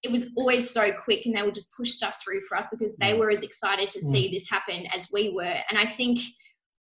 [0.05, 2.95] it was always so quick, and they would just push stuff through for us because
[3.01, 3.19] they Mm.
[3.19, 5.43] were as excited to see this happen as we were.
[5.69, 6.21] And I think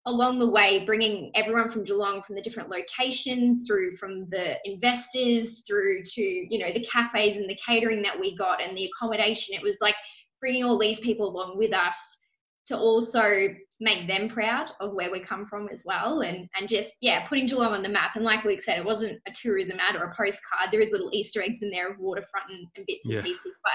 [0.07, 5.63] along the way, bringing everyone from Geelong, from the different locations, through from the investors,
[5.67, 9.55] through to you know the cafes and the catering that we got and the accommodation,
[9.55, 9.95] it was like
[10.39, 12.17] bringing all these people along with us
[12.67, 13.47] to also
[13.79, 16.21] make them proud of where we come from as well.
[16.21, 18.15] And and just yeah putting Geelong on the map.
[18.15, 20.69] And like Luke said it wasn't a tourism ad or a postcard.
[20.71, 23.17] There is little Easter eggs in there of waterfront and, and bits Yeah.
[23.17, 23.53] and pieces.
[23.63, 23.73] But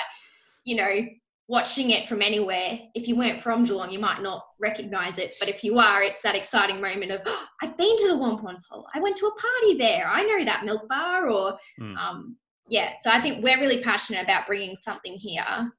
[0.64, 1.06] you know
[1.48, 2.78] watching it from anywhere.
[2.94, 6.22] If you weren't from Geelong you might not recognize it but if you are it's
[6.22, 9.26] that exciting moment of oh, I've been to the Waurn Ponds Hall I went to
[9.26, 10.06] a party there.
[10.06, 11.96] I know that milk bar or Mm.
[11.96, 12.36] um,
[12.68, 12.92] yeah.
[13.00, 15.72] So I think we're really passionate about bringing something here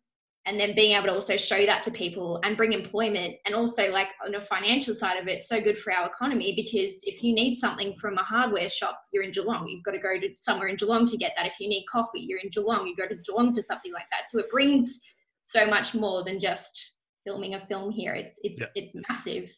[0.45, 3.89] and then being able to also show that to people and bring employment and also
[3.91, 7.33] like on a financial side of it so good for our economy because if you
[7.33, 9.67] need something from a hardware shop you're in Geelong.
[9.67, 11.47] You've got to go to somewhere in Geelong to get that.
[11.47, 12.85] If you need coffee you're in Geelong.
[12.87, 14.29] You go to Geelong for something like that.
[14.29, 15.01] So it brings
[15.43, 18.67] so much more than just filming a film here it's it's Yeah.
[18.75, 19.55] it's massive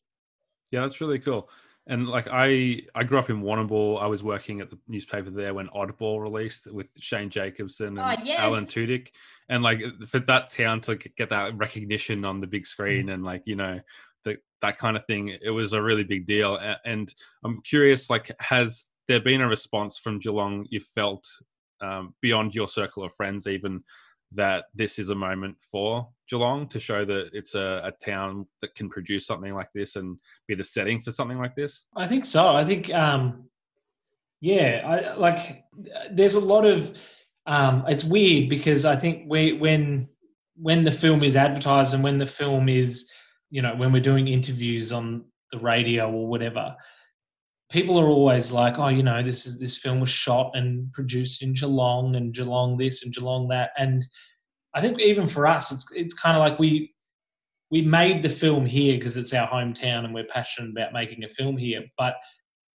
[0.72, 1.50] Yeah, that's really cool.
[1.88, 4.02] And like I, I grew up in Warrnambool.
[4.02, 8.24] I was working at the newspaper there when Oddball released with Shane Jacobson and Oh,
[8.26, 8.40] yes.
[8.40, 9.10] Alan Tudyk.
[9.50, 12.68] And like for that town to get that recognition on the big Mm.
[12.68, 13.80] screen and like you know
[14.24, 16.58] that that kind of thing, it was a really big deal.
[16.84, 21.28] And I'm curious, like, has there been a response from Geelong you felt
[21.82, 23.84] um, beyond your circle of friends, even
[24.32, 28.76] that this is a moment for Geelong to show that it's a, a town that
[28.76, 31.86] can produce something like this and be the setting for something like this?
[31.96, 32.56] I think so.
[32.56, 33.46] I think, um,
[34.42, 35.64] yeah, I like.
[36.12, 37.00] There's a lot of.
[37.48, 40.08] Um, it's weird because I think we when
[40.56, 43.12] when the film is advertised and when the film is,
[43.50, 46.76] you know, when we're doing interviews on the radio or whatever,
[47.72, 51.44] people are always like, oh, you know, this is this film was shot and produced
[51.44, 54.06] in Geelong and Geelong this and Geelong that, and
[54.74, 56.94] I think even for us, it's it's kind of like we
[57.72, 61.30] we made the film here because it's our hometown and we're passionate about making a
[61.30, 61.84] film here.
[61.98, 62.16] But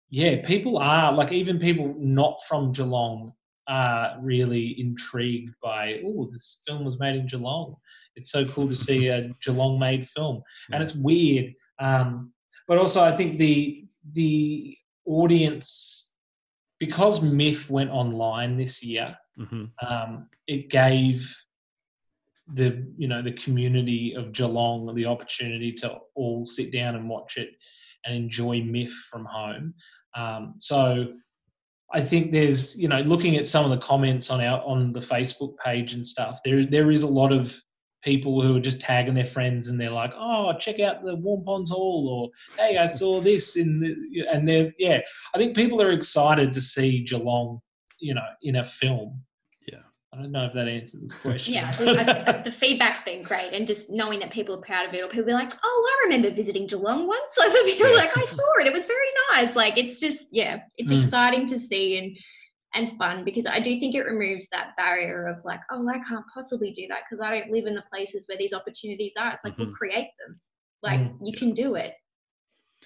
[0.10, 3.34] yeah, people are like even people not from Geelong
[3.68, 7.76] are really intrigued by oh, this film was made in Geelong.
[8.16, 11.54] It's so cool to see a Geelong made film, and it's weird.
[11.80, 12.32] Um,
[12.68, 16.14] but also, I think the the audience
[16.80, 21.36] because MIFF went online this year, hmm um, it gave
[22.48, 27.38] the you know the community of Geelong the opportunity to all sit down and watch
[27.38, 27.50] it
[28.06, 29.74] and enjoy MIFF from home.
[30.16, 31.14] Um, so
[31.92, 35.00] I think there's you know looking at some of the comments on our on the
[35.00, 36.40] Facebook page and stuff.
[36.44, 37.60] There there is a lot of
[38.06, 41.44] people who are just tagging their friends and they're like, oh, check out the Waurn
[41.44, 42.30] Ponds Hall or
[42.64, 43.96] hey, I saw this in the
[44.32, 45.02] and they're yeah.
[45.34, 47.60] I think people are excited to see Geelong,
[48.00, 49.20] you know, in a film.
[49.68, 49.80] Yeah.
[50.14, 51.56] I don't know if that answers the question.
[51.56, 54.62] Yeah, I think- I think the feedback's been great, and just knowing that people are
[54.62, 57.90] proud of it, or people be like, "Oh, I remember visiting Geelong once." Like, people
[57.90, 57.96] Yeah.
[57.96, 61.00] like, "I saw it; it was very nice." Like, it's just, yeah, it's Mm.
[61.00, 62.18] exciting to see and
[62.76, 66.26] and fun because I do think it removes that barrier of like, "Oh, I can't
[66.34, 69.44] possibly do that because I don't live in the places where these opportunities are." It's
[69.46, 69.60] like, Mhm.
[69.68, 70.40] we'll create them.
[70.84, 71.18] Like, Mm.
[71.22, 71.96] you can do it,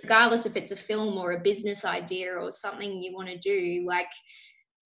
[0.03, 3.83] regardless if it's a film or a business idea or something you want to do.
[3.85, 4.09] Like,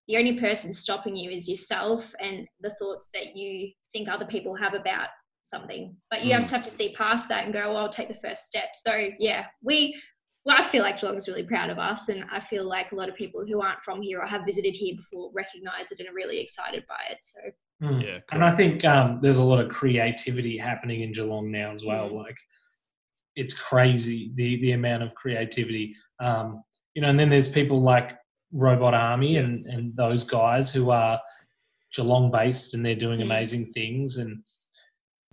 [0.07, 4.55] the only person stopping you is yourself and the thoughts that you think other people
[4.55, 5.09] have about
[5.43, 5.95] something.
[6.09, 6.37] But you Mm.
[6.39, 8.69] just have to see past that and go, well, I'll take the first step.
[8.75, 10.01] So yeah, we
[10.45, 13.09] well, I feel like Geelong's really proud of us and I feel like a lot
[13.09, 16.13] of people who aren't from here or have visited here before recognise it and are
[16.13, 17.19] really excited by it.
[17.23, 17.39] So
[17.81, 18.01] Mm.
[18.01, 21.83] Yeah, And I think um, there's a lot of creativity happening in Geelong now as
[21.83, 22.09] well.
[22.09, 22.23] Mm.
[22.23, 22.37] Like,
[23.35, 25.95] it's crazy the the amount of creativity.
[26.19, 28.11] Um, you know, and then there's people like
[28.53, 31.19] Robot Army and and those guys who are
[31.93, 33.23] Geelong based and they're doing Mm.
[33.23, 34.17] amazing things.
[34.17, 34.41] And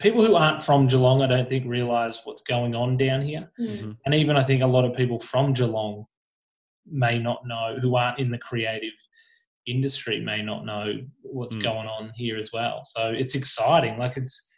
[0.00, 3.50] people who aren't from Geelong, I don't think realise what's going on down here.
[3.60, 3.96] mm, Mhm.
[4.04, 6.06] And even I think a lot of people from Geelong
[6.86, 8.94] may not know who aren't in the creative
[9.66, 11.62] industry may not know what's Mm.
[11.62, 12.82] going on here as well.
[12.86, 13.98] So it's exciting.
[13.98, 14.48] Like it's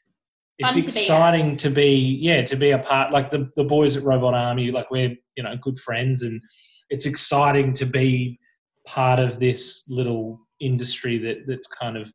[0.59, 3.65] it's Fun to be exciting to be yeah to be a part like the the
[3.65, 6.41] boys at Robot Army like we're you know good friends and
[6.91, 8.39] it's exciting to be
[8.87, 12.13] part of this little industry that that's kind of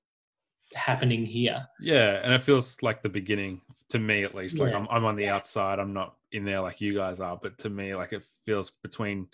[0.77, 1.65] happening here.
[1.79, 4.59] Yeah, and it feels like the beginning to me, at least.
[4.59, 4.77] Like Yeah.
[4.79, 5.35] I'm, I'm on the Yeah.
[5.35, 5.79] outside.
[5.79, 9.27] I'm not in there like you guys are, but to me, like it feels between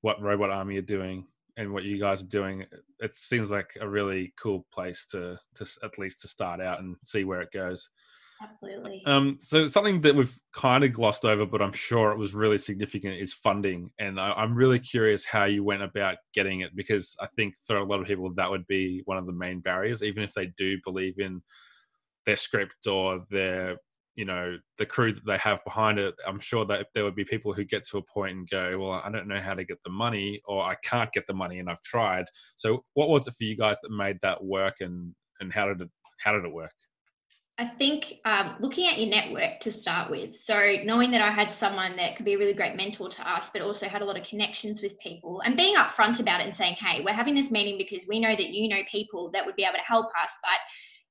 [0.00, 2.64] what Robot Army are doing and what you guys are doing,
[3.00, 6.96] it seems like a really cool place to to at least to start out and
[7.04, 7.90] see where it goes.
[8.40, 9.02] Absolutely.
[9.04, 12.58] Um, so something that we've kind of glossed over, but I'm sure it was really
[12.58, 13.90] significant, is funding.
[13.98, 17.76] And I, am really curious how you went about getting it, because I think for
[17.76, 20.46] a lot of people that would be one of the main barriers, even if they
[20.56, 21.42] do believe in
[22.26, 23.76] their script or their,
[24.16, 26.14] you know, the crew that they have behind it.
[26.26, 29.02] I'm sure that there would be people who get to a point and go, well,
[29.04, 31.70] I don't know how to get the money, or I can't get the money, and
[31.70, 32.26] I've tried.
[32.56, 35.82] So, what was it for you guys that made that work, and and how did
[35.82, 36.72] it how did it work?
[37.60, 40.36] I think um, looking at your network to start with.
[40.38, 43.50] So, knowing that I had someone that could be a really great mentor to us,
[43.50, 46.54] but also had a lot of connections with people, and being upfront about it and
[46.54, 49.56] saying, hey, we're having this meeting because we know that you know people that would
[49.56, 50.38] be able to help us.
[50.40, 50.60] But,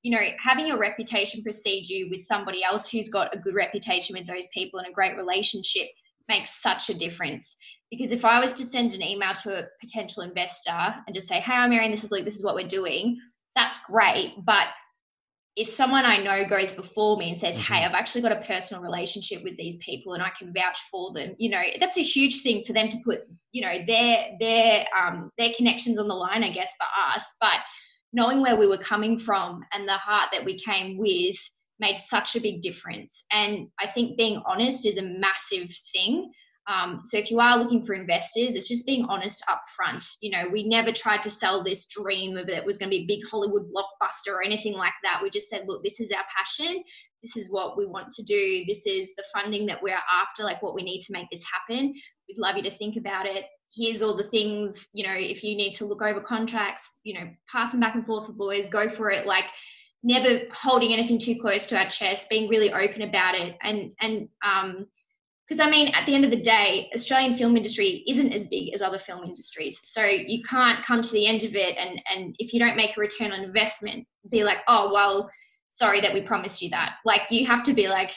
[0.03, 4.15] you know, having your reputation precede you with somebody else who's got a good reputation
[4.17, 5.87] with those people and a great relationship
[6.29, 7.57] makes such a difference.
[7.91, 11.41] Because if I was to send an email to a potential investor and just say,
[11.41, 13.19] hey, I'm Erin, this is like, this is what we're doing,
[13.53, 14.33] that's great.
[14.45, 14.67] But
[15.57, 17.73] if someone I know goes before me and says, mm-hmm.
[17.73, 21.11] Hey, I've actually got a personal relationship with these people and I can vouch for
[21.13, 24.85] them, you know, that's a huge thing for them to put, you know, their their
[24.97, 27.35] um their connections on the line, I guess, for us.
[27.41, 27.57] But
[28.13, 31.37] knowing where we were coming from and the heart that we came with
[31.79, 33.25] made such a big difference.
[33.31, 36.31] And I think being honest is a massive thing.
[36.67, 40.03] Um, so if you are looking for investors, it's just being honest up front.
[40.21, 43.03] You know, we never tried to sell this dream of it was going to be
[43.03, 45.21] a big Hollywood blockbuster or anything like that.
[45.23, 46.83] We just said, look, this is our passion.
[47.23, 48.65] This is what we want to do.
[48.67, 51.93] This is the funding that we're after, like what we need to make this happen.
[52.27, 53.45] We'd love you to think about it.
[53.73, 57.29] Here's all the things, you know, if you need to look over contracts, you know,
[57.51, 59.25] pass them back and forth with lawyers, go for it.
[59.25, 59.45] Like
[60.03, 63.55] never holding anything too close to our chest, being really open about it.
[63.61, 64.87] And, and, um,
[65.47, 68.73] because I mean, at the end of the day, Australian film industry isn't as big
[68.73, 69.79] as other film industries.
[69.83, 72.97] So you can't come to the end of it and and if you don't make
[72.97, 75.29] a return on investment, be like, oh well,
[75.69, 76.95] sorry that we promised you that.
[77.05, 78.11] Like you have to be like,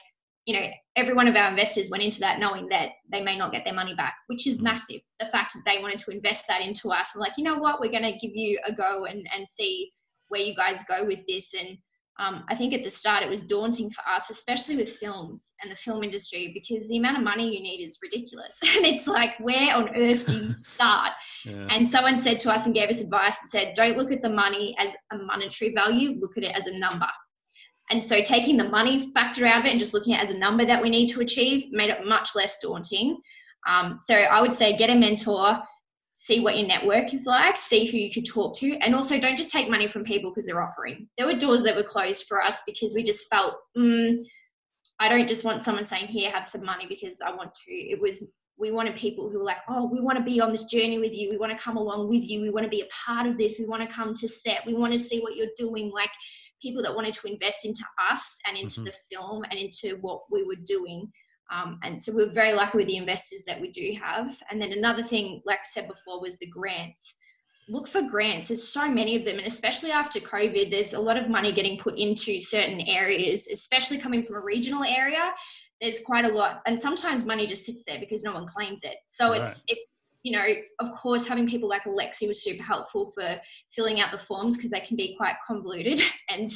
[0.46, 0.66] you know,
[0.96, 3.74] every one of our investors went into that knowing that they may not get their
[3.74, 4.62] money back, which is mm.
[4.62, 5.00] massive.
[5.20, 7.80] The fact that they wanted to invest that into us and like, you know what,
[7.80, 9.92] we're gonna give you a go and and see
[10.28, 11.76] where you guys go with this and
[12.20, 15.72] um, I think at the start it was daunting for us, especially with films and
[15.72, 18.60] the film industry, because the amount of money you need is ridiculous.
[18.76, 21.12] and it's like, where on earth do you start?
[21.46, 21.66] yeah.
[21.70, 24.28] And someone said to us and gave us advice and said, don't look at the
[24.28, 27.08] money as a monetary value, look at it as a number.
[27.88, 30.34] And so taking the money factor out of it and just looking at it as
[30.34, 33.18] a number that we need to achieve made it much less daunting.
[33.66, 35.58] Um, so I would say get a mentor,
[36.22, 39.38] see what your network is like, see who you could talk to, and also don't
[39.38, 41.08] just take money from people because they're offering.
[41.16, 44.18] There were doors that were closed for us because we just felt, mm,
[44.98, 47.72] I don't just want someone saying, Here, have some money because I want to.
[47.72, 48.22] It was,
[48.58, 51.14] we wanted people who were like, Oh, we want to be on this journey with
[51.14, 51.30] you.
[51.30, 52.42] We want to come along with you.
[52.42, 53.58] We want to be a part of this.
[53.58, 54.66] We want to come to set.
[54.66, 55.90] We want to see what you're doing.
[55.90, 56.10] Like
[56.60, 58.84] people that wanted to invest into us and into mm-hmm.
[58.84, 61.10] the film and into what we were doing.
[61.50, 64.36] Um, and so we're very lucky with the investors that we do have.
[64.50, 67.16] And then another thing, like I said before, was the grants.
[67.68, 68.48] Look for grants.
[68.48, 71.78] There's so many of them, and especially after COVID, there's a lot of money getting
[71.78, 75.32] put into certain areas, especially coming from a regional area.
[75.80, 78.96] There's quite a lot, and sometimes money just sits there because no one claims it.
[79.08, 79.42] So right.
[79.42, 79.86] it's it's
[80.22, 80.44] you know,
[80.80, 83.40] of course, having people like Alexi was super helpful for
[83.72, 86.50] filling out the forms because they can be quite convoluted and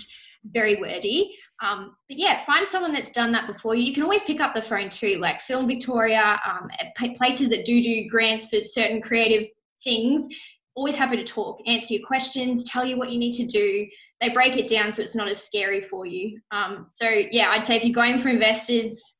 [0.47, 1.37] very wordy.
[1.63, 3.85] Um, but yeah, find someone that's done that before you.
[3.85, 6.69] You can always pick up the phone too, like Film Victoria, um,
[7.17, 9.49] places that do do grants for certain creative
[9.83, 10.29] things.
[10.75, 13.87] Always happy to talk, answer your questions, tell you what you need to do.
[14.21, 16.41] They break it down so it's not as scary for you.
[16.51, 19.19] Um, so yeah, I'd say if you're going for investors,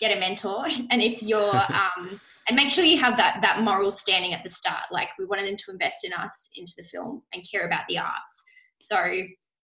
[0.00, 3.90] get a mentor, and if you're um, and make sure you have that that moral
[3.90, 4.84] standing at the start.
[4.90, 7.98] Like we wanted them to invest in us into the film and care about the
[7.98, 8.44] arts.
[8.78, 8.98] So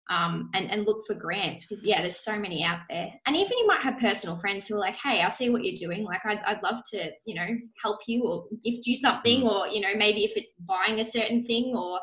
[0.10, 3.10] um, and, and look for grants because yeah there's so many out there.
[3.26, 5.76] And even you might have personal friends who are like hey i see what you're
[5.76, 6.04] doing.
[6.04, 7.48] Like i'd, I'd love to you know
[7.82, 9.52] help you or gift you something mm.
[9.52, 12.00] or you know maybe if it's buying a certain thing or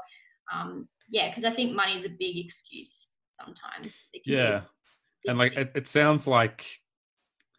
[0.53, 4.63] um, yeah because i think money is a big excuse sometimes yeah.
[5.27, 6.67] And like it, it sounds like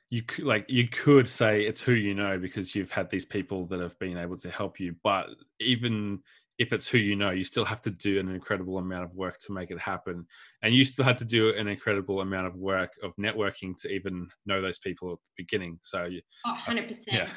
[0.09, 3.65] you could like you could say it's who you know because you've had these people
[3.67, 5.27] that have been able to help you but
[5.59, 6.19] even
[6.61, 9.39] if it's who you know, you still have to do an incredible amount of work
[9.39, 10.27] to make it happen.
[10.61, 14.29] And you still had to do an incredible amount of work of networking to even
[14.45, 15.79] know those people at the beginning.
[15.81, 17.07] So, you, oh, 100%.
[17.07, 17.29] Yeah.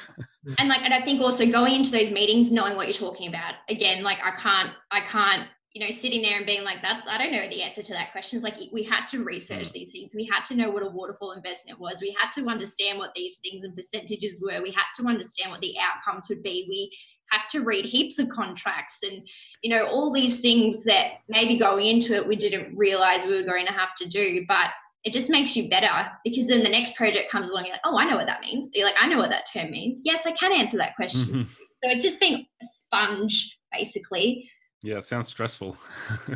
[0.59, 3.55] and like, and I think also going into those meetings, knowing what you're talking about,
[3.67, 7.17] again, like I can't, I can't, you know, sitting there and being like, that's, I
[7.17, 8.37] don't know the answer to that question.
[8.37, 9.71] It's like we had to research mm.
[9.71, 10.13] these things.
[10.15, 11.99] We had to know what a waterfall investment was.
[11.99, 14.61] We had to understand what these things and percentages were.
[14.61, 16.67] We had to understand what the outcomes would be.
[16.69, 16.95] We
[17.31, 19.27] had to read heaps of contracts and
[19.61, 23.43] you know all these things that maybe going into it we didn't realize we were
[23.47, 24.69] going to have to do but
[25.03, 27.97] it just makes you better because then the next project comes along you're like oh
[27.97, 30.31] i know what that means you're like i know what that term means yes i
[30.31, 31.47] can answer that question Mhm.
[31.47, 34.49] so it's just being a sponge basically
[34.83, 35.75] Yeah, it sounds stressful.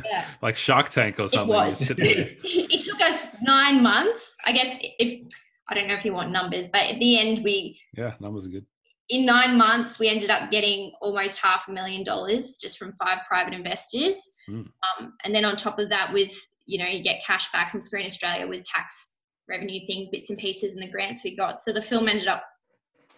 [0.05, 0.25] Yeah.
[0.41, 1.49] like Shark Tank or something.
[1.49, 5.21] you was it took us nine months i guess if
[5.69, 8.49] i don't know if you want numbers but at the end we Yeah, numbers are
[8.49, 8.65] good.
[9.09, 13.19] In nine months, we ended up getting almost half a million dollars just from five
[13.27, 14.21] private investors.
[14.47, 14.67] Mm.
[14.99, 16.33] Um, and then on top of that, with
[16.65, 19.13] you know, you get cash back from Screen Australia with tax
[19.49, 21.59] revenue things, bits and pieces, and the grants we got.
[21.59, 22.43] So the film ended up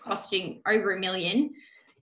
[0.01, 1.51] costing over a million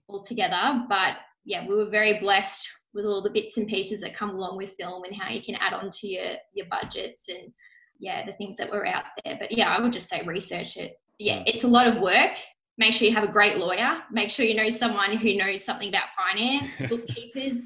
[0.08, 0.84] altogether.
[0.88, 4.56] But yeah, we were very blessed with all the bits and pieces that come along
[4.56, 7.52] with film and how you can add on to your your budgets and
[7.98, 9.36] yeah, the things that were out there.
[9.38, 10.92] But yeah, I would just say research it.
[11.18, 12.36] Yeah, it's a lot of work.
[12.80, 13.98] Make sure you have a great lawyer.
[14.10, 17.60] Make sure you know someone who knows something about finance, bookkeepers.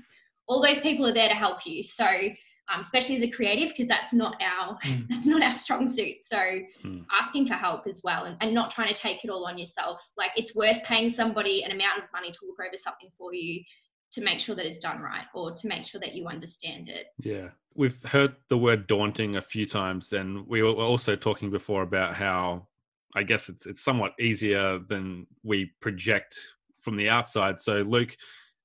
[0.48, 1.84] All those people are there to help you.
[1.84, 5.06] So, um, especially as a creative, because that's not our Mm.
[5.08, 6.16] that's not our strong suit.
[6.22, 6.36] So,
[6.84, 7.06] Mm.
[7.12, 10.04] asking for help as well, and, and not trying to take it all on yourself.
[10.16, 13.62] Like it's worth paying somebody an amount of money to look over something for you
[14.14, 17.06] to make sure that it's done right, or to make sure that you understand it.
[17.20, 17.50] Yeah.
[17.76, 22.14] We've heard the word daunting a few times, and we were also talking before about
[22.16, 22.66] how
[23.14, 26.38] I guess it's it's somewhat easier than we project
[26.78, 27.60] from the outside.
[27.60, 28.16] So, Luke,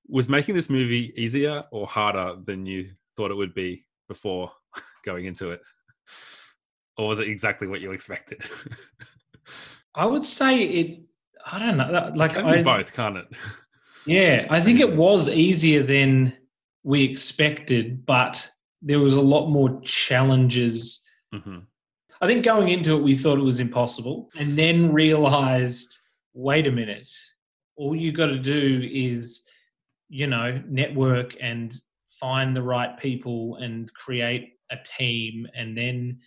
[0.08, 4.52] was making this movie easier or harder than you thought it would be before
[5.06, 5.62] going into it?
[6.98, 8.42] Or was it exactly what you expected?
[9.96, 11.02] I would say it.
[11.52, 12.12] I don't know.
[12.16, 13.28] Like I, both, can't it?
[14.06, 16.36] Yeah, I think it was easier than
[16.84, 18.50] we expected, but
[18.82, 21.06] there was a lot more challenges.
[21.34, 21.60] hmm
[22.22, 25.98] I think going into it, we thought it was impossible, and then realized,
[26.34, 27.10] wait a minute,
[27.78, 29.42] all you got to do is,
[30.10, 31.74] you know, network and
[32.10, 36.20] find the right people and create a team, and then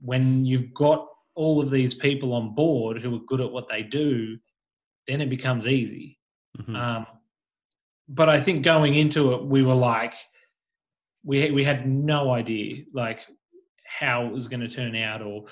[0.00, 3.82] when you've got all of these people on board who are good at what they
[3.82, 4.36] do,
[5.06, 6.18] then it becomes easy.
[6.64, 7.06] hmm Um,
[8.08, 10.14] but I think going into it, we were like,
[11.24, 13.26] we we had no idea like
[13.98, 15.44] how it was going to turn out or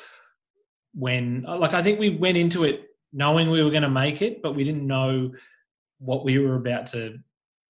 [0.95, 1.43] when.
[1.43, 4.55] Like I think we went into it knowing we were going to make it, but
[4.55, 5.31] we didn't know
[5.99, 7.19] what we were about to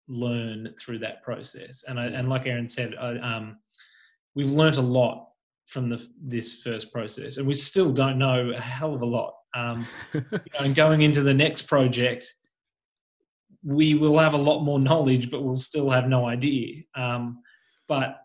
[0.09, 1.85] learn through that process.
[1.89, 3.59] And I, and like Erin said, I, um,
[4.35, 5.29] we've learnt a lot
[5.67, 9.35] from the this first process, and we still don't know a hell of a lot.
[9.55, 12.33] Um, you know, and going into the next project,
[13.65, 16.83] we will have a lot more knowledge, but we'll still have no idea.
[16.95, 17.43] Um,
[17.89, 18.23] but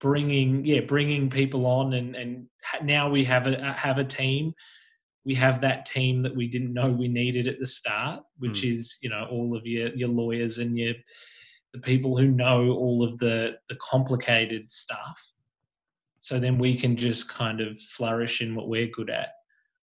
[0.00, 2.46] bringing, yeah, bringing people on, and and
[2.82, 4.52] now we have a have a team.
[5.24, 8.96] We have that team that we didn't know we needed at the start, which is
[9.02, 10.94] you know all of your your lawyers and your
[11.72, 15.32] the people who know all of the the complicated stuff.
[16.18, 19.30] So then we can just kind of flourish in what we're good at.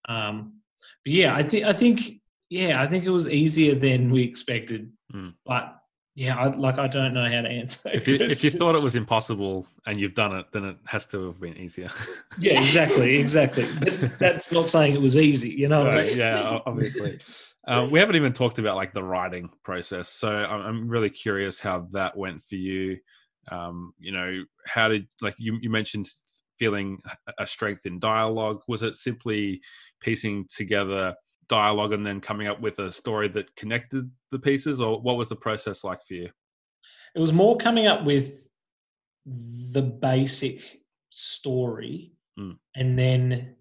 [0.07, 0.61] Um,
[1.03, 4.91] but yeah, I think I think yeah, I think it was easier than we expected.
[5.13, 5.34] Mm.
[5.45, 5.76] But
[6.18, 7.91] yeah, I, like I don't know how to answer.
[7.93, 11.05] if you if you thought it was impossible and you've done it, then it has
[11.07, 11.91] to have been easier.
[12.39, 13.68] yeah, exactly, exactly.
[13.80, 15.84] But that's not saying it was easy, you know.
[15.84, 16.18] I Right, mean?
[16.18, 17.20] yeah, obviously.
[17.68, 21.59] Um, we haven't even talked about like the writing process, so I'm, I'm really curious
[21.59, 22.97] how that went for you.
[23.51, 26.09] Um, you know, how did like you, you mentioned
[26.57, 26.99] feeling
[27.38, 28.61] a strength in dialogue?
[28.68, 29.61] Was it simply
[30.01, 31.13] piecing together
[31.49, 35.29] dialogue and then coming up with a story that connected the pieces, or what was
[35.29, 36.29] the process like for you?
[37.15, 38.47] It was more coming up with
[39.25, 40.63] the basic
[41.09, 42.55] story Mm.
[42.75, 43.55] and then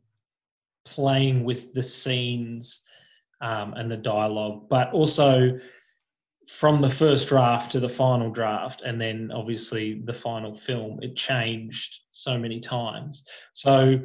[0.85, 2.83] playing with the scenes
[3.41, 5.59] um, and the dialogue, but also
[6.47, 11.17] from the first draft to the final draft, and then obviously the final film, it
[11.17, 13.27] changed so many times.
[13.53, 13.99] So,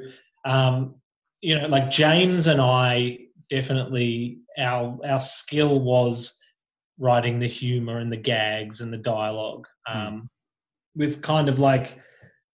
[0.46, 0.96] um,
[1.42, 3.20] you know, like James and I
[3.52, 6.42] definitely our our skill was
[6.98, 10.30] writing the humor and the gags and the dialogue um,
[10.96, 12.00] with kind of like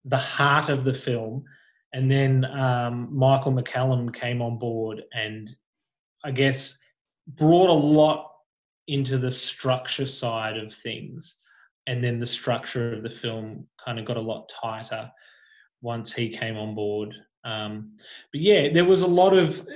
[0.06, 1.44] the heart of the film.
[1.94, 5.54] And then um, Michael McCallum came on board and
[6.24, 6.78] I guess
[7.28, 8.32] brought a lot
[8.88, 11.42] into the structure side of things.
[11.88, 15.10] And then the structure of the film kind of got a lot tighter
[15.82, 17.16] once he came on board.
[17.44, 17.96] Um,
[18.32, 19.68] but yeah, there was a lot of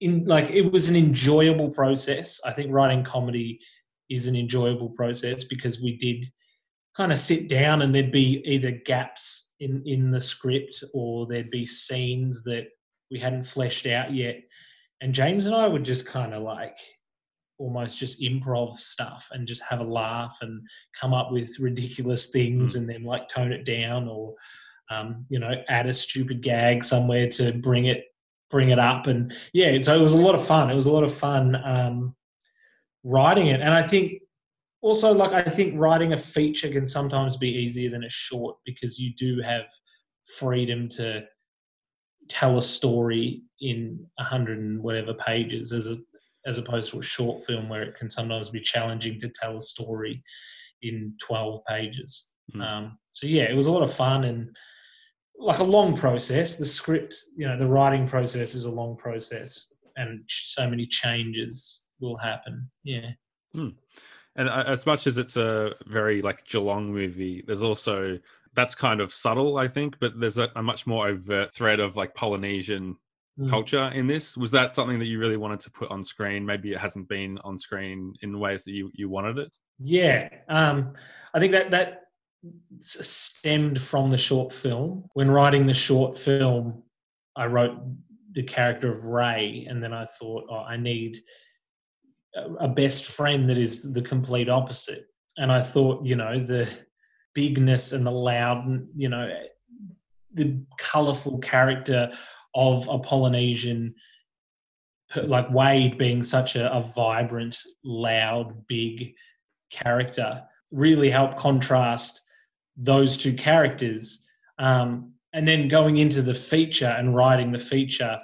[0.00, 2.40] in like it was an enjoyable process.
[2.44, 3.60] I think writing comedy
[4.08, 6.26] is an enjoyable process because we did
[6.96, 11.50] kind of sit down and there'd be either gaps in in the script or there'd
[11.50, 12.64] be scenes that
[13.10, 14.36] we hadn't fleshed out yet
[15.00, 16.76] and james and i would just kind of like
[17.58, 20.60] almost just improv stuff and just have a laugh and
[20.98, 24.34] come up with ridiculous things and then like tone it down or
[24.90, 28.04] um, you know add a stupid gag somewhere to bring it
[28.50, 29.06] bring it up.
[29.06, 30.70] And yeah so it was a lot of fun.
[30.70, 32.14] It was a lot of fun um,
[33.04, 33.60] writing it.
[33.60, 34.20] And i think
[34.82, 38.98] also like i think writing a feature can sometimes be easier than a short because
[38.98, 39.64] you do have
[40.38, 41.22] freedom to
[42.28, 45.98] tell a story in a hundred and whatever pages as a
[46.46, 49.60] as opposed to a short film where it can sometimes be challenging to tell a
[49.60, 50.22] story
[50.80, 52.32] in 12 pages.
[52.54, 52.64] Mm.
[52.64, 54.56] um, so yeah it was a lot of fun and
[55.40, 59.74] like a long process the script you know the writing process is a long process
[59.96, 63.10] and so many changes will happen yeah
[64.36, 68.18] And uh, as much as it's a very like Geelong movie, there's also
[68.54, 71.96] that's kind of subtle, I think, but there's a, a much more overt thread of
[71.96, 72.96] like Polynesian
[73.40, 73.48] Mm.
[73.48, 74.36] culture in this.
[74.36, 76.44] Was that something that you really wanted to put on screen?
[76.44, 79.52] Maybe it hasn't been on screen in ways that you, you wanted it.
[79.78, 80.92] Yeah, um,
[81.32, 82.02] I think that that
[82.78, 85.04] stemmed from the short film.
[85.14, 86.82] When writing the short film,
[87.36, 87.76] I wrote
[88.32, 91.18] the character of Ray, and then I thought, oh, I need
[92.34, 95.06] a, best friend that is the complete opposite.
[95.36, 96.70] And I thought, you know, the
[97.34, 99.26] bigness and the loud, you know,
[100.32, 102.12] the colourful character
[102.54, 103.94] of a Polynesian
[105.24, 109.14] like Wade being such a, a vibrant, loud, big
[109.70, 112.22] character really helped contrast
[112.82, 114.24] those two characters.
[114.58, 118.18] Um, and then going into the feature and writing the feature,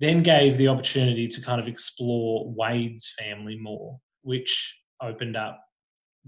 [0.00, 5.62] then gave the opportunity to kind of explore Wade's family more, which opened up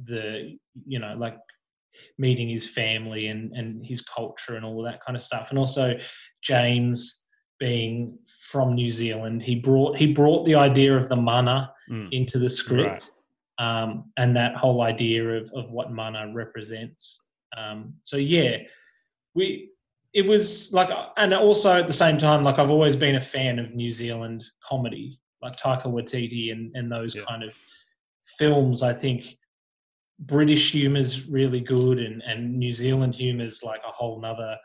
[0.04, 0.56] the,
[0.86, 1.36] you know, like
[2.18, 5.50] meeting his family and, and his culture and all of that kind of stuff.
[5.50, 5.98] And also
[6.42, 7.24] James
[7.58, 8.18] being
[8.50, 12.08] from New Zealand, he brought he brought the idea of the mana Mm.
[12.12, 13.10] into the script
[13.58, 17.20] um, and that whole idea of, of what mana represents.
[17.56, 18.58] Um, so yeah,
[19.34, 19.70] we
[20.12, 23.58] it was like, and also at the same time, like I've always been a fan
[23.58, 27.22] of New Zealand comedy, like Taika Waititi and and those Yeah.
[27.28, 27.54] kind of
[28.38, 28.82] films.
[28.82, 29.36] I think
[30.20, 34.56] British humor's really good, and and New Zealand humor's like a whole nother.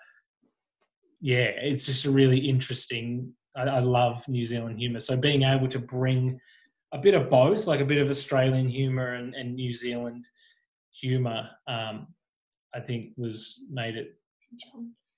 [1.19, 3.33] Yeah, it's just a really interesting.
[3.55, 6.39] I, I love New Zealand humor, so being able to bring
[6.93, 10.25] a bit of both, like a bit of Australian humour and, and New Zealand
[10.91, 12.07] humour, um,
[12.74, 14.15] I think was made it,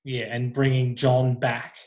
[0.03, 1.77] yeah, and bringing John back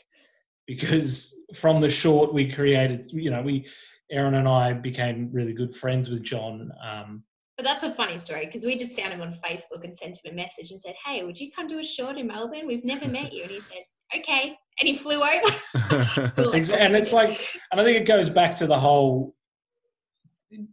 [0.67, 3.67] because from the short we created, you know, we,
[4.11, 6.71] Erin and I became really good friends with John.
[6.85, 7.23] Um,
[7.57, 10.33] But that's a funny story because we just found him on Facebook and sent him
[10.33, 12.67] a message and said, Hey, would you come do a short in Melbourne?
[12.67, 13.43] We've never met you.
[13.43, 13.83] And he said,
[14.15, 14.57] Okay.
[14.79, 16.31] And he flew over.
[16.37, 17.29] Like, and it's like,
[17.71, 19.35] and I think it goes back to the whole,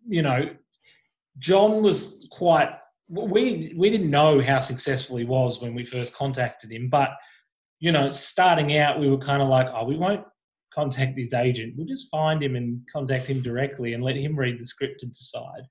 [0.07, 0.51] you know,
[1.39, 2.71] John was quite.
[3.11, 7.11] We we didn't know how successful he was when we first contacted him, but
[7.81, 10.25] you know, starting out, we were kind of like, oh, we won't
[10.73, 11.75] contact his agent.
[11.77, 15.13] We'll just find him and contact him directly and let him read the script and
[15.13, 15.63] decide.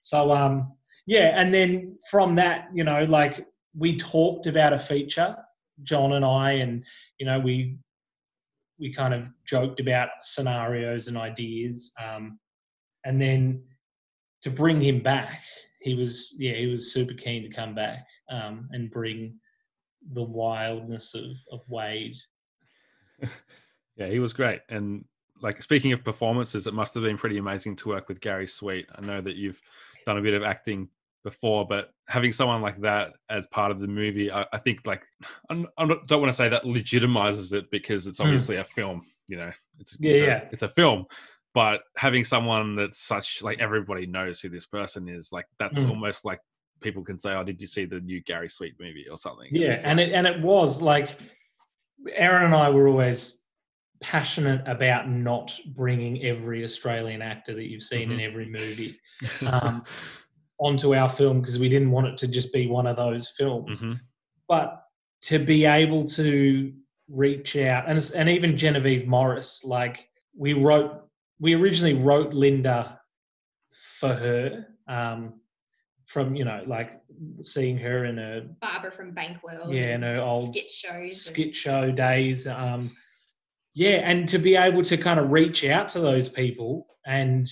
[0.00, 0.72] So, um,
[1.06, 3.46] yeah, and then from that, you know, like
[3.76, 5.36] we talked about a feature,
[5.82, 6.84] John and I, and
[7.18, 7.78] you know, we
[8.78, 12.38] we kind of joked about scenarios and ideas, um,
[13.04, 13.62] and then
[14.42, 15.44] to bring him back,
[15.88, 19.34] he was yeah, he was super keen to come back um, and bring
[20.12, 22.16] the wildness of of Wade.
[23.96, 24.60] yeah, he was great.
[24.68, 25.04] And
[25.40, 28.86] like speaking of performances, it must have been pretty amazing to work with Gary Sweet.
[28.94, 29.60] I know that you've
[30.04, 30.88] done a bit of acting
[31.24, 35.04] before, but having someone like that as part of the movie, I, I think like
[35.48, 39.06] I'm, don't want to say that legitimizes it because it's obviously a film.
[39.26, 40.42] You know, it's Yeah, it's, yeah.
[40.42, 41.06] A, it's a film.
[41.58, 45.90] But having someone that's such like everybody knows who this person is, like that's Mm.
[45.90, 46.38] almost like
[46.80, 49.82] people can say, "Oh, did you see the new Gary Sweet movie or something?" Yeah,
[49.84, 51.18] and like- it and it was like
[52.12, 53.44] Erin and I were always
[54.00, 58.28] passionate about not bringing every Australian actor that you've seen in Mhm.
[58.28, 58.92] every movie
[59.52, 59.82] um,
[60.60, 63.82] onto our film because we didn't want it to just be one of those films.
[63.82, 63.98] Mhm.
[64.46, 64.80] But
[65.22, 66.72] to be able to
[67.08, 71.07] reach out and and even Genevieve Morris, like we wrote,
[71.40, 73.00] we originally wrote Linda
[74.00, 74.66] for her.
[74.86, 75.40] Um,
[76.06, 77.02] from you know like
[77.42, 79.72] seeing her in a Barbara from Bankwell.
[79.72, 80.94] Yeah, and no, old skit shows.
[80.94, 82.46] and- skit show days.
[82.46, 82.96] Um,
[83.74, 87.46] yeah, and to be able to kind of reach out to those people and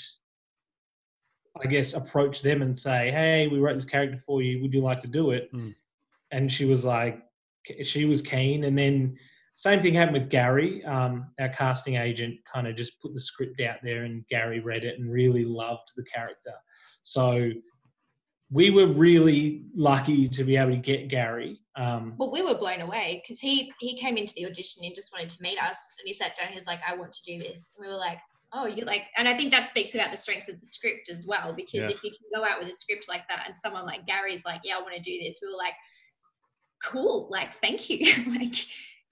[1.62, 4.60] I guess approach them and say, "Hey, we wrote this character for you.
[4.62, 5.74] Would you like to do it?" Mm.
[6.30, 7.22] And she was like,
[7.82, 8.64] she was keen.
[8.64, 9.16] And then
[9.58, 10.84] same thing happened with Gary.
[10.84, 14.84] Um, our casting agent kind of just put the script out there, and Gary read
[14.84, 16.52] it and really loved the character.
[17.00, 17.50] So
[18.50, 21.58] we were really lucky to be able to get Gary.
[21.74, 25.10] Um, Well, we were blown away because he he came into the audition and just
[25.12, 26.52] wanted to meet us, and he sat down.
[26.52, 28.18] He's like, "I want to do this," and we were like,
[28.52, 31.26] "Oh, you like?" And I think that speaks about the strength of the script as
[31.26, 31.96] well, because Yeah.
[31.96, 34.60] if you can go out with a script like that, and someone like Gary's like,
[34.64, 35.74] "Yeah, I want to do this," we were like,
[36.82, 38.00] "Cool, like, thank you."
[38.38, 38.54] like,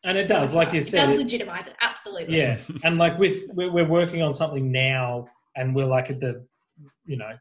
[0.05, 2.37] and it does, like you said, it does legitimize it absolutely.
[2.39, 2.59] yeah.
[2.85, 5.27] And like with we're, we're working on something now,
[5.57, 6.45] and we're like at the,
[7.07, 7.33] you know,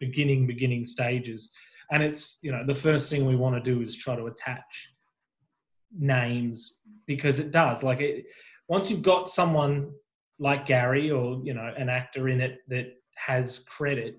[0.00, 1.52] beginning beginning stages,
[1.92, 4.92] and it's you know the first thing we want to do is try to attach
[5.96, 8.24] names because it does like it
[8.68, 9.92] once you've got someone
[10.38, 12.86] like Gary or you know an actor in it that
[13.16, 14.18] has credit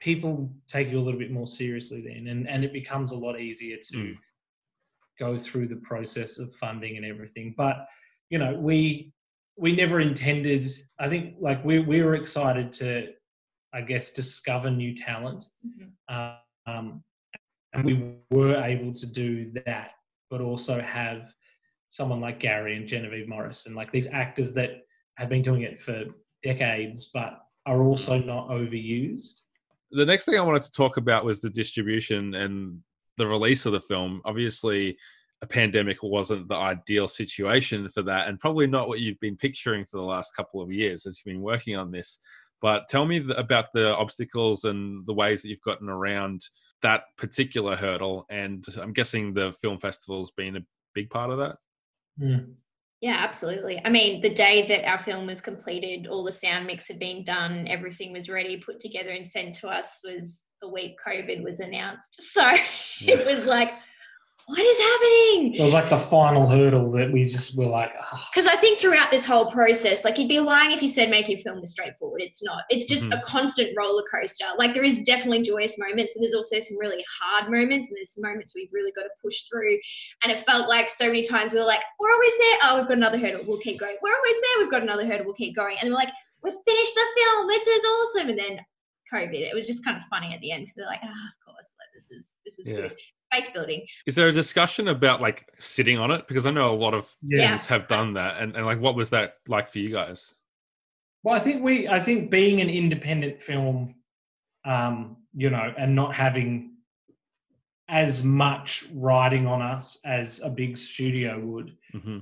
[0.00, 3.38] people take you a little bit more seriously then and and it becomes a lot
[3.38, 4.16] easier to Mm.
[5.18, 7.54] Go through the process of funding and everything.
[7.56, 7.86] But
[8.32, 9.12] you know we
[9.56, 10.66] we never intended
[10.98, 13.08] i think like we, we were excited to
[13.74, 15.44] i guess discover new talent.
[15.64, 16.38] Mhm.
[16.66, 17.04] um,
[17.74, 19.90] and we were able to do that
[20.30, 21.34] but also have
[21.88, 24.70] someone like gary and genevieve morrison like these actors that
[25.18, 26.04] have been doing it for
[26.42, 29.42] decades but are also not overused.
[29.92, 32.80] The next thing I wanted to talk about was the distribution and
[33.16, 34.20] the release of the film.
[34.24, 34.96] Obviously,
[35.42, 39.84] a pandemic wasn't the ideal situation for that, and probably not what you've been picturing
[39.84, 42.18] for the last couple of years as you've been working on this.
[42.62, 46.42] But tell me about the obstacles and the ways that you've gotten around
[46.82, 48.24] that particular hurdle.
[48.30, 51.56] And I'm guessing the film festival's been a big part of that.
[52.18, 52.52] Hmm.
[53.02, 53.82] Yeah, absolutely.
[53.84, 57.24] I mean, the day that our film was completed, all the sound mix had been
[57.24, 61.58] done, everything was ready, put together, and sent to us was the week COVID was
[61.58, 62.22] announced.
[62.32, 62.48] So
[63.00, 63.72] it was like,
[64.46, 65.54] what is happening?
[65.54, 68.80] it was like the final hurdle that we just were like "Ah." Because I think
[68.80, 71.70] throughout this whole process, like you'd be lying if you said making a film was
[71.70, 72.20] straightforward.
[72.22, 72.64] It's not.
[72.68, 74.44] It's just a constant roller coaster.
[74.58, 78.14] Like there is definitely joyous moments, but there's also some really hard moments, and there's
[78.18, 79.78] moments we've really got to push through.
[80.22, 82.58] And it felt like so many times we were like, "We're almost there.
[82.64, 83.42] Oh, we've got another hurdle.
[83.46, 83.96] We'll keep going.
[84.02, 84.64] We're almost there.
[84.64, 85.26] We've got another hurdle.
[85.26, 86.12] We'll keep going." And we're like,
[86.42, 87.48] "We've finished the film.
[87.48, 88.64] This is awesome." And then
[89.12, 89.40] COVID.
[89.40, 91.28] It was just kind of funny at the end because they're like, "Ah,
[91.70, 92.88] of like, this is this is Yeah.
[92.88, 92.96] good."
[93.32, 93.86] Faith building.
[94.06, 96.28] Is there a discussion about like sitting on it?
[96.28, 97.48] Because I know a lot of Yeah.
[97.48, 98.42] films have done that.
[98.42, 100.34] And, and like, what was that like for you guys?
[101.22, 103.94] Well, I think we, I think being an independent film,
[104.64, 106.76] um, you know, and not having
[107.88, 112.18] as much riding on us as a big studio would, hmm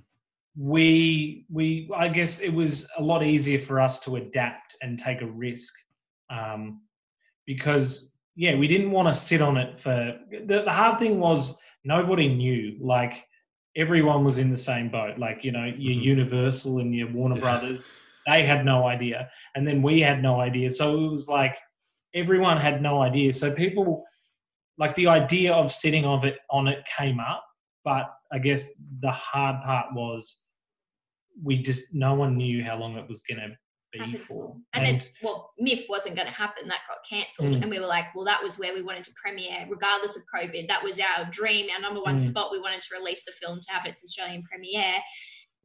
[0.57, 5.23] we, we, I guess it was a lot easier for us to adapt and take
[5.23, 5.73] a risk,
[6.29, 6.83] um,
[7.47, 11.61] because yeah, we didn't want to sit on it for the, the hard thing was
[11.85, 12.75] nobody knew.
[12.81, 13.27] Like
[13.77, 15.19] everyone was in the same boat.
[15.19, 16.01] Like, you know, your mm-hmm.
[16.01, 17.43] Universal and your Warner yeah.
[17.43, 17.91] Brothers,
[18.27, 19.29] they had no idea.
[19.55, 20.71] And then we had no idea.
[20.71, 21.55] So it was like
[22.15, 23.35] everyone had no idea.
[23.35, 24.07] So people
[24.79, 27.45] like the idea of sitting of it on it came up,
[27.85, 28.73] but I guess
[29.03, 30.47] the hard part was
[31.45, 33.49] we just no one knew how long it was gonna
[33.95, 34.53] B4.
[34.75, 36.69] And, and, then, well, MIFF wasn't going to happen.
[36.69, 37.57] That got cancelled.
[37.57, 37.63] Mm.
[37.63, 40.69] And we were like, well, that was where we wanted to premiere, regardless of COVID.
[40.69, 42.21] That was our dream, our number one mm.
[42.21, 42.51] spot.
[42.53, 44.95] We wanted to release the film to have its Australian premiere.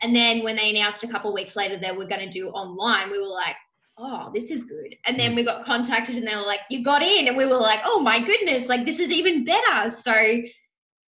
[0.01, 3.11] And then when they announced a couple weeks later that we're going to do online,
[3.11, 3.55] we were like,
[3.97, 4.95] oh, this is good.
[5.05, 5.36] And then mm.
[5.36, 7.28] we got contacted and they were like, you got in.
[7.28, 9.89] And we were like, oh my goodness, like this is even better.
[9.89, 10.13] So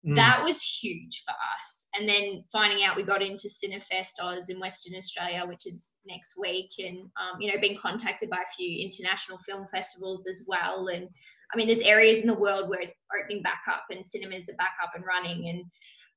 [0.08, 0.16] Mm.
[0.16, 1.88] that was huge for us.
[1.96, 6.36] And then finding out we got into Cinefest Oz in Western Australia, which is next
[6.40, 10.88] week, and um, you know, being contacted by a few international film festivals as well.
[10.88, 11.10] And
[11.54, 14.56] I mean, there's areas in the world where it's opening back up and cinemas are
[14.56, 15.50] back up and running.
[15.50, 15.64] And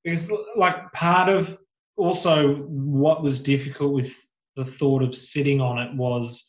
[0.05, 1.59] because like part of
[1.97, 4.15] also what was difficult with
[4.57, 6.49] the thought of sitting on it was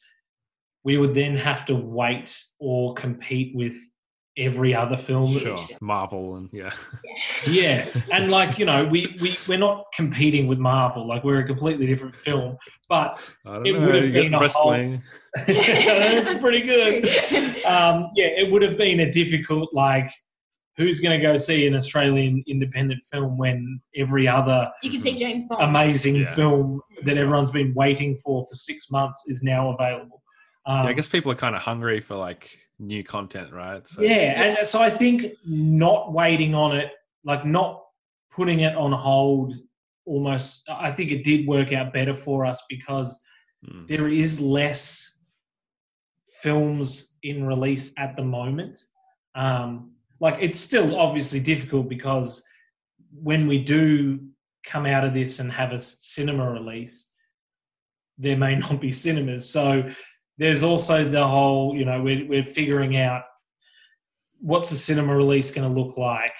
[0.83, 3.75] we would then have to wait or compete with
[4.37, 5.57] every other film Sure.
[5.81, 6.71] Marvel and yeah.
[7.49, 11.45] yeah and like you know we, we we're not competing with marvel like we're a
[11.45, 12.55] completely different film
[12.87, 13.19] but
[13.65, 13.81] It know.
[13.85, 15.03] would have been a whole- wrestling.
[15.47, 17.05] it's pretty good
[17.65, 20.09] um, yeah it would have been a difficult like
[20.77, 25.15] who's going to go see an australian independent film when every other you can see
[25.17, 25.63] James Bond.
[25.63, 26.33] amazing Yeah.
[26.35, 30.21] film that everyone's been waiting for for six months is now available
[30.67, 33.87] um, Yeah, I guess people are kind of hungry for like new content, right?
[33.87, 36.91] So, yeah, and so I think not waiting on it,
[37.23, 37.83] like not
[38.31, 39.55] putting it on hold,
[40.05, 43.23] almost, I think it did work out better for us because
[43.65, 43.87] Mm.
[43.87, 45.19] there is less
[46.41, 48.85] films in release at the moment.
[49.35, 52.43] Um, like it's still obviously difficult because
[53.13, 54.19] when we do
[54.65, 57.11] come out of this and have a cinema release,
[58.17, 59.49] there may not be cinemas.
[59.49, 59.87] So
[60.41, 63.23] there's also the whole, you know, we're, we're figuring out
[64.39, 66.33] what's the cinema release going to look like.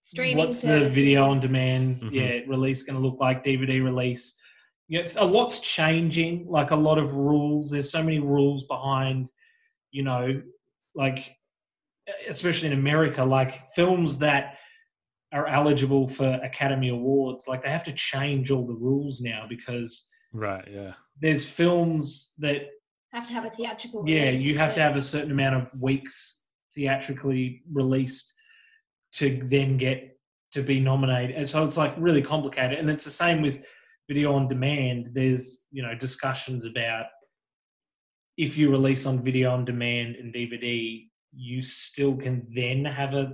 [0.00, 1.48] Streaming what's the video on services.
[1.50, 2.12] demand Mhm.
[2.12, 4.34] yeah release going to look like dvd release
[4.88, 9.30] yeah a lot's changing like a lot of rules there's so many rules behind
[9.92, 10.42] you know
[10.94, 11.34] like
[12.28, 14.58] especially in america like films that
[15.32, 19.90] are eligible for academy awards like they have to change all the rules now because
[20.34, 20.66] Right.
[20.70, 20.92] Yeah.
[21.22, 22.58] there's films that
[23.14, 24.08] Have to have a theatrical.
[24.08, 26.42] yeah you have to have a certain amount of weeks
[26.74, 28.34] theatrically released
[29.12, 30.18] to then get
[30.50, 33.64] to be nominated and so it's like really complicated and it's the same with
[34.08, 37.06] video on demand there's you know discussions about
[38.36, 43.32] if you release on video on demand and dvd you still can then have a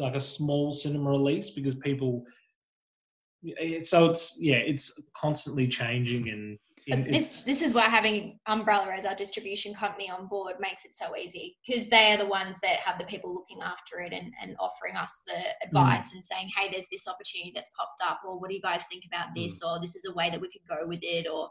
[0.00, 2.24] like a small cinema release because people
[3.80, 6.58] so it's yeah it's constantly changing and,
[6.88, 10.94] But this this is why having Umbrella as our distribution company on board makes it
[10.94, 14.32] so easy because they are the ones that have the people looking after it and,
[14.42, 15.68] and offering us the Mm.
[15.68, 18.84] advice and saying, hey, there's this opportunity that's popped up, or what do you guys
[18.90, 19.44] think about Mm.
[19.44, 21.50] this, or this is a way that we could go with it, or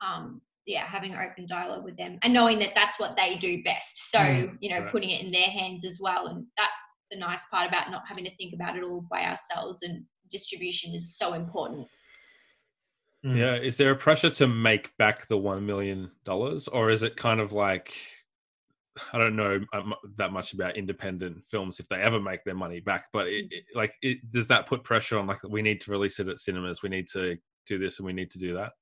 [0.00, 4.10] um, yeah, having open dialogue with them and knowing that that's what they do best.
[4.10, 4.90] So Mm, you know, right.
[4.92, 8.24] putting it in their hands as well, and that's the nice part about not having
[8.24, 9.82] to think about it all by ourselves.
[9.82, 11.88] And distribution is so important.
[13.24, 13.36] Mm.
[13.36, 13.54] Yeah.
[13.54, 17.40] Is there a pressure to make back the one million dollars, or is it kind
[17.40, 17.94] of like
[19.12, 22.80] I don't know um, that much about independent films if they ever make their money
[22.80, 25.90] back, but it, it, like, it, does that put pressure on like we need to
[25.90, 28.72] release it at cinemas, we need to do this, and we need to do that?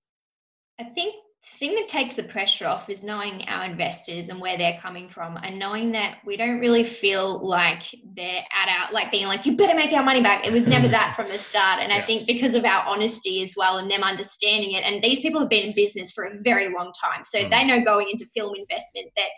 [0.81, 4.79] I think thing that takes the pressure off is knowing our investors and where they're
[4.81, 7.83] coming from and knowing that we don't really feel like
[8.17, 10.89] they're at our like being like you better make our money back it was never
[10.89, 14.03] that from the start and i think because of our honesty as well and them
[14.03, 17.39] understanding it and these people have been in business for a very long time so
[17.39, 17.51] Mm.
[17.51, 19.29] they know going into film investment that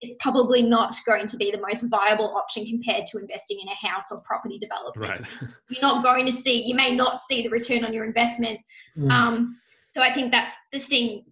[0.00, 3.88] it's probably not going to be the most viable option compared to investing in a
[3.88, 5.50] house or property development Right.
[5.70, 8.60] you're not going to see you may not see the return on your investment
[8.96, 9.10] Mm.
[9.10, 9.56] um,
[9.90, 11.24] so I think that's the thing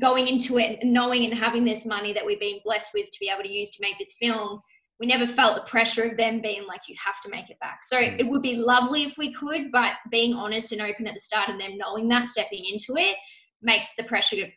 [0.00, 3.18] going into it, and knowing and having this money that we've been blessed with to
[3.20, 4.60] be able to use to make this film.
[4.98, 7.84] We never felt the pressure of them being like, you have to make it back.
[7.84, 8.18] So Mm.
[8.18, 11.50] it would be lovely if we could, but being honest and open at the start
[11.50, 13.16] and them knowing that, stepping into it,
[13.60, 14.50] makes the pressure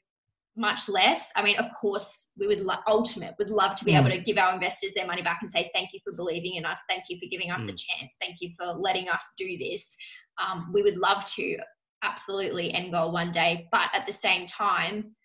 [0.55, 1.32] much less.
[1.36, 4.38] I mean, of course, we would lo- ultimate would love to be able to give
[4.38, 7.17] our investors their money back and say thank you for believing in us, thank you
[7.17, 9.95] for giving us a chance, thank you for letting us do this.
[10.38, 11.57] Um, we would love to
[12.01, 15.15] absolutely end goal one day, but at the same time,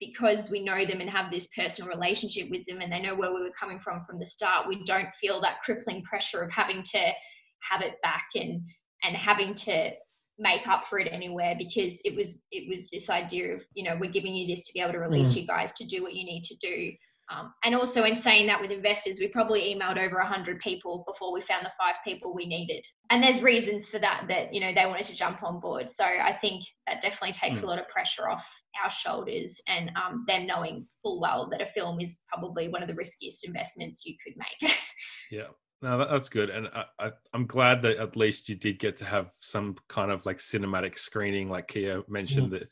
[0.00, 3.34] because we know them and have this personal relationship with them and they know where
[3.34, 6.82] we were coming from from the start, we don't feel that crippling pressure of having
[6.82, 7.12] to
[7.62, 8.62] have it back and
[9.02, 9.90] and having to
[10.38, 13.96] make up for it anywhere because it was it was this idea of you know
[14.00, 15.40] we're giving you this to be able to release mm.
[15.40, 16.92] you guys to do what you need to do
[17.30, 21.32] um, and also in saying that with investors we probably emailed over 100 people before
[21.32, 22.84] we found the five people we needed.
[23.10, 25.90] And there's reasons for that that you know they wanted to jump on board.
[25.90, 27.64] So i think that definitely takes Mm.
[27.64, 28.48] a lot of pressure off
[28.82, 32.88] our shoulders and um, them knowing full well that a film is probably one of
[32.88, 34.72] the riskiest investments you could make.
[35.30, 35.48] Yeah.
[35.80, 38.96] No, that, that's good, and I, I, I'm glad that at least you did get
[38.96, 42.68] to have some kind of like cinematic screening, like Kia mentioned that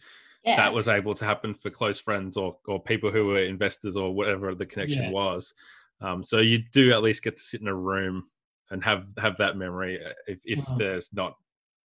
[0.46, 3.96] yeah that was able to happen for close friends or or people who were investors
[3.96, 5.10] or whatever the connection Yeah.
[5.10, 5.52] was.
[6.00, 8.28] Um, so you do at least get to sit in a room
[8.70, 10.78] and have have that memory uh, if if Mhm.
[10.78, 11.34] there's not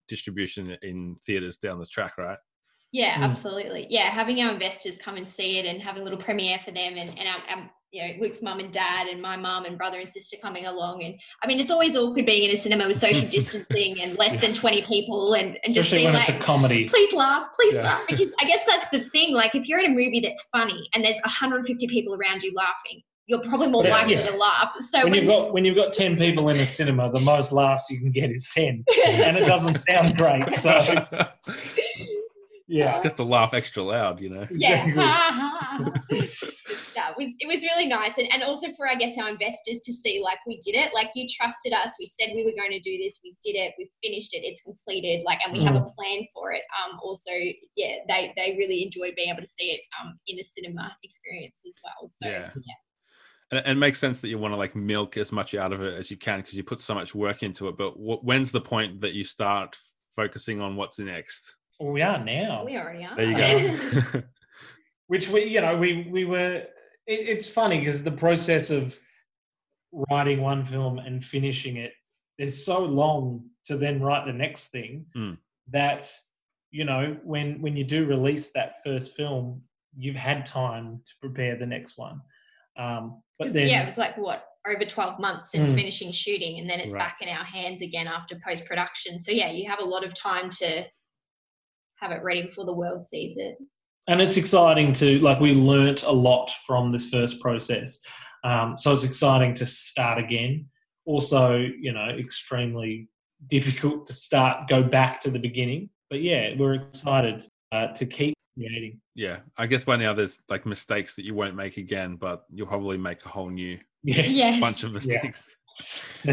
[0.07, 2.39] distribution in theaters down the track, right?
[2.91, 3.29] Yeah, Mm.
[3.29, 3.85] absolutely.
[3.89, 6.97] Yeah, having our investors come and see it and having a little premiere for them
[6.97, 9.99] and, and our, our, you know, Luke's mum and dad and my mum and brother
[9.99, 11.03] and sister coming along.
[11.03, 14.39] And I mean, it's always awkward being in a cinema with social distancing and less
[14.39, 17.73] than 20 people and, and just especially being like, it's a comedy please laugh, please
[17.73, 17.83] Yeah.
[17.83, 18.05] laugh.
[18.07, 19.33] Because I guess that's the thing.
[19.33, 23.01] Like, if you're in a movie that's funny and there's 150 people around you laughing,
[23.25, 24.25] you're probably more likely yeah.
[24.27, 24.71] to laugh.
[24.89, 27.51] So when when, you've got when you've got 10 people in a cinema the most
[27.51, 30.71] laughs you can get is 10 and it doesn't sound great so
[32.67, 34.47] yeah Just have to laugh extra loud, you know.
[34.51, 36.27] yeah, Exactly.
[37.19, 40.21] Was it was really nice, and and also for I guess our investors to see
[40.23, 42.97] like we did it, like you trusted us, we said we were going to do
[42.97, 46.25] this, we did it, we finished it, it's completed, like, and we have a plan
[46.33, 46.63] for it.
[46.81, 47.31] Um, also,
[47.75, 51.63] yeah, they they really enjoyed being able to see it um in a cinema experience
[51.67, 52.07] as well.
[52.07, 52.49] So Yeah.
[52.55, 52.75] yeah,
[53.51, 55.81] And and it makes sense that you want to like milk as much out of
[55.81, 57.77] it as you can because you put so much work into it.
[57.77, 59.77] But wh- when's the point that you start
[60.15, 61.57] focusing on what's next?
[61.79, 63.15] well, we are now we already are.
[63.15, 64.23] There you go.
[65.07, 66.73] which we you know we we were it,
[67.09, 68.97] it's funny because the process of
[70.11, 71.93] writing one film and finishing it
[72.37, 75.37] is so long to then write the next thing Mm.
[75.67, 76.11] that
[76.71, 79.63] you know when when you do release that first film,
[79.97, 82.21] you've had time to prepare the next one.
[82.77, 85.75] Um, but 'Cause, then, yeah, it was like what over 12 months since Mm.
[85.75, 86.99] finishing shooting, and then it's Right.
[86.99, 89.19] back in our hands again after post production.
[89.19, 90.85] So yeah, you have a lot of time to
[91.95, 93.57] have it ready before the world sees it.
[94.07, 97.99] And it's exciting to like we learnt a lot from this first process.
[98.43, 100.65] Um, so it's exciting to start again.
[101.05, 103.07] Also you know extremely
[103.47, 105.89] difficult to start go back to the beginning.
[106.09, 108.99] But yeah we're excited uh, to keep creating.
[109.15, 112.67] Yeah, I guess by now there's like mistakes that you won't make again, but you'll
[112.67, 115.55] probably make a whole new yeah Yes, bunch of mistakes.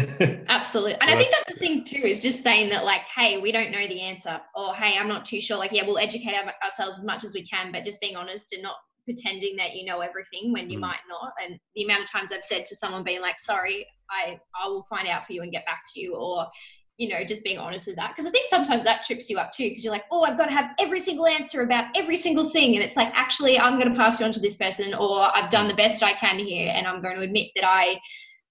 [0.49, 0.93] absolutely.
[0.93, 3.71] And I think that's the thing too is just saying that like, hey, we don't
[3.71, 5.57] know the answer, or hey, I'm not too sure.
[5.57, 8.53] Like, yeah, we'll educate our, ourselves as much as we can, but just being honest
[8.53, 8.75] and not
[9.05, 10.81] pretending that you know everything when you Mm.
[10.81, 11.31] might not.
[11.43, 14.83] And the amount of times I've said to someone being like, sorry, I I will
[14.83, 16.47] find out for you and get back to you, or
[16.97, 18.11] you know, just being honest with that.
[18.15, 20.47] Because I think sometimes that trips you up too, because you're like, oh, I've got
[20.47, 22.75] to have every single answer about every single thing.
[22.75, 25.49] And it's like, actually, I'm going to pass you on to this person, or I've
[25.51, 27.99] done the best I can here, and I'm going to admit that I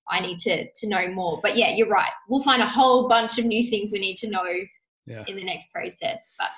[0.09, 1.41] I need to to know more.
[1.43, 2.11] But yeah, you're right.
[2.29, 4.45] We'll find a whole bunch of new things we need to know
[5.07, 5.25] Yeah.
[5.27, 6.33] in the next process.
[6.39, 6.49] But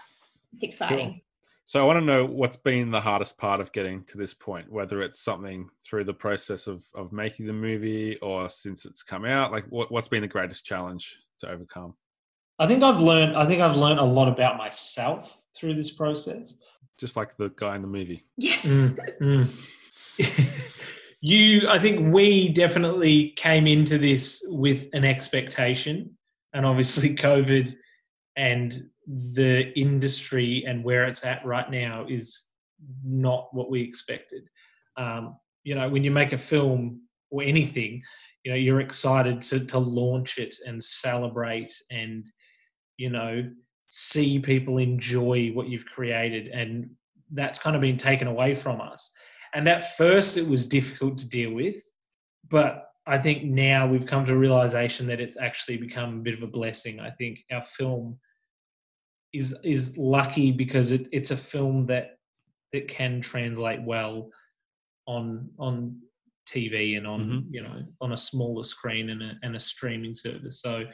[0.55, 1.20] it's exciting.
[1.66, 4.72] So I want to know what's been the hardest part of getting to this point,
[4.72, 9.26] whether it's something through the process of, of making the movie or since it's come
[9.26, 9.53] out.
[9.53, 11.94] Like, what, what's been the greatest challenge to overcome?
[12.61, 16.57] i think i've learned i think i've learned a lot about myself through this process
[16.99, 18.24] Just like the guy in the movie.
[18.36, 18.55] Yeah.
[18.62, 19.46] Mm, mm.
[21.20, 26.10] you i think we definitely came into this with an expectation
[26.52, 27.74] and obviously covid
[28.36, 28.88] and
[29.34, 32.44] the industry and where it's at right now is
[33.02, 34.44] not what we expected.
[34.96, 38.02] Um, you know when you make a film or anything
[38.42, 42.26] you know you're excited to to launch it and celebrate and
[42.96, 43.48] you know
[43.86, 46.88] see people enjoy what you've created and
[47.32, 49.12] that's kind of been taken away from us
[49.55, 51.82] and at first it was difficult to deal with
[52.49, 56.34] but i think now we've come to a realization that it's actually become a bit
[56.34, 58.18] of a blessing i think our film
[59.32, 62.18] is is lucky because it, it's a film that
[62.72, 64.30] that can translate well
[65.07, 65.99] on on
[66.49, 67.44] tv and on Mhm.
[67.51, 70.84] you know on a smaller screen and a, and a streaming service so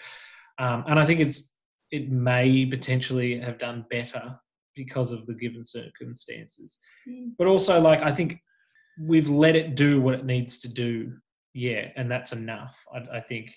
[0.58, 1.52] um, and i think it's
[1.92, 4.36] it may potentially have done better
[4.74, 7.32] because of the given circumstances Mm.
[7.38, 8.40] but also like i think
[8.98, 11.12] we've let it do what it needs to do
[11.52, 13.50] yeah and that's enough i, I think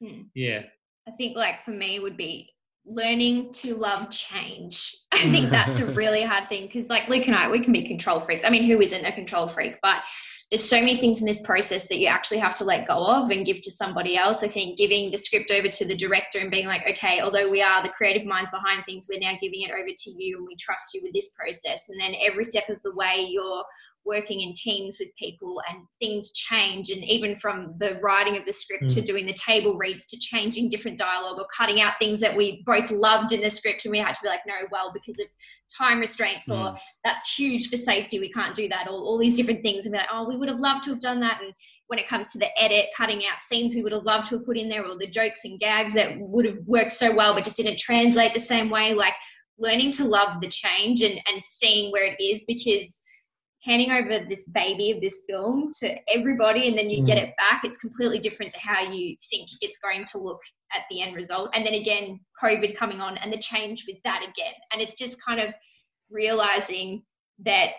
[0.00, 0.22] Hmm.
[0.34, 0.62] yeah
[1.08, 2.50] I think like for me would be
[2.84, 4.94] learning to love change.
[5.12, 7.86] I think that's a really hard thing because like Luke and I, we can be
[7.86, 8.44] control freaks.
[8.44, 9.76] I mean, who isn't a control freak?
[9.82, 10.02] But
[10.50, 13.30] there's so many things in this process that you actually have to let go of
[13.30, 14.42] and give to somebody else.
[14.42, 17.60] I think giving the script over to the director and being like, okay, although we
[17.60, 20.56] are the creative minds behind things, we're now giving it over to you and we
[20.56, 21.90] trust you with this process.
[21.90, 23.62] And then every step of the way, you're
[24.04, 26.90] working in teams with people and things change.
[26.90, 30.68] And even from the writing of the script to doing the table reads to changing
[30.68, 33.98] different dialogue or cutting out things that we both loved in the script and we
[33.98, 35.26] had to be like, no, well, because of
[35.76, 36.78] time restraints or Mm.
[37.04, 38.18] that's huge for safety.
[38.18, 38.86] We can't do that.
[38.88, 39.84] Or all these different things.
[39.84, 41.42] And be like, oh, we would have loved to have done that.
[41.42, 41.52] And
[41.88, 44.46] when it comes to the edit, cutting out scenes we would have loved to have
[44.46, 47.44] put in there, or the jokes and gags that would have worked so well but
[47.44, 48.94] just didn't translate the same way.
[48.94, 49.14] Like
[49.58, 53.02] learning to love the change and, and seeing where it is because
[53.64, 57.28] handing over this baby of this film to everybody and then you get Mm.
[57.28, 60.40] it back, it's completely different to how you think it's going to look
[60.72, 61.50] at the end result.
[61.54, 64.54] And then again, COVID coming on and the change with that again.
[64.72, 65.52] And it's just kind of
[66.10, 67.02] realizing
[67.40, 67.70] that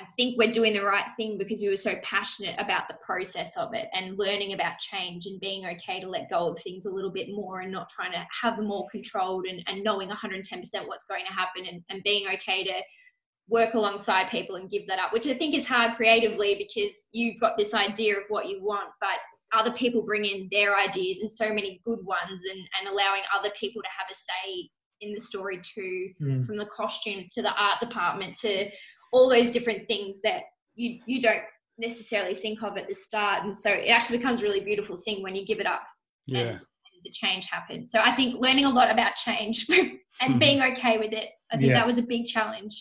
[0.00, 3.56] I think we're doing the right thing because we were so passionate about the process
[3.56, 6.90] of it and learning about change and being okay to let go of things a
[6.90, 10.86] little bit more and not trying to have them all controlled and, and knowing 110%
[10.86, 12.72] what's going to happen and, and being okay to
[13.48, 17.40] work alongside people and give that up, which I think is hard creatively because you've
[17.40, 19.18] got this idea of what you want, but
[19.52, 23.50] other people bring in their ideas and so many good ones and, and allowing other
[23.58, 24.68] people to have a say
[25.00, 26.44] in the story too Mm.
[26.46, 28.68] from the costumes to the art department to
[29.12, 30.42] all those different things that
[30.74, 31.42] you you don't
[31.78, 35.22] necessarily think of at the start and so it actually becomes a really beautiful thing
[35.22, 35.82] when you give it up
[36.26, 36.40] Yeah.
[36.48, 36.60] and,
[37.04, 39.66] the change happens so i think learning a lot about change
[40.20, 41.74] and being okay with it i think Yeah.
[41.78, 42.74] that was a big challenge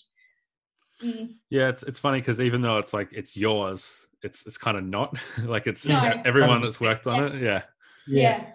[1.03, 4.77] Mm, Yeah, it's it's funny because even though it's like it's yours, it's it's kind
[4.77, 5.99] of not like it's, No.
[6.03, 7.41] it's everyone that's worked on it.
[7.41, 7.63] Yeah.
[8.07, 8.45] yeah.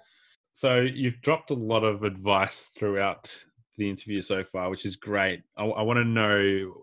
[0.53, 3.34] So you've dropped a lot of advice throughout
[3.78, 5.43] the interview so far, which is great.
[5.57, 6.74] I, I want to know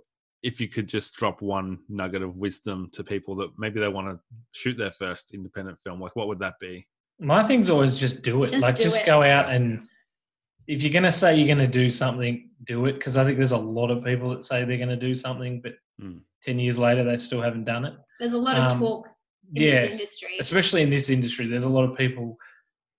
[0.41, 4.09] if you could just drop one nugget of wisdom to people that maybe they want
[4.09, 4.19] to
[4.53, 5.99] shoot their first independent film.
[5.99, 6.87] Like, what would that be?
[7.21, 9.05] my thing's always just do it Just like do just it.
[9.05, 9.85] go out and
[10.69, 12.93] if you're going to say you're going to do something, do it.
[12.93, 15.61] Because I think there's a lot of people that say they're going to do something,
[15.61, 16.21] but Mm.
[16.43, 17.93] 10 years later, they still haven't done it.
[18.21, 19.07] There's a lot of Um, talk
[19.53, 20.29] in yeah, this industry.
[20.39, 22.37] especially in this industry, there's a lot of people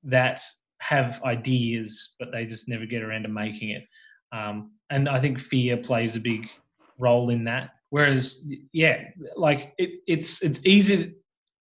[0.02, 0.42] that
[0.80, 3.84] have ideas, but they just never get around to making it.
[4.32, 6.50] Um, and I think fear plays a big
[6.98, 7.70] role in that.
[7.88, 9.04] Whereas, yeah,
[9.34, 11.14] like it, it's it's easy.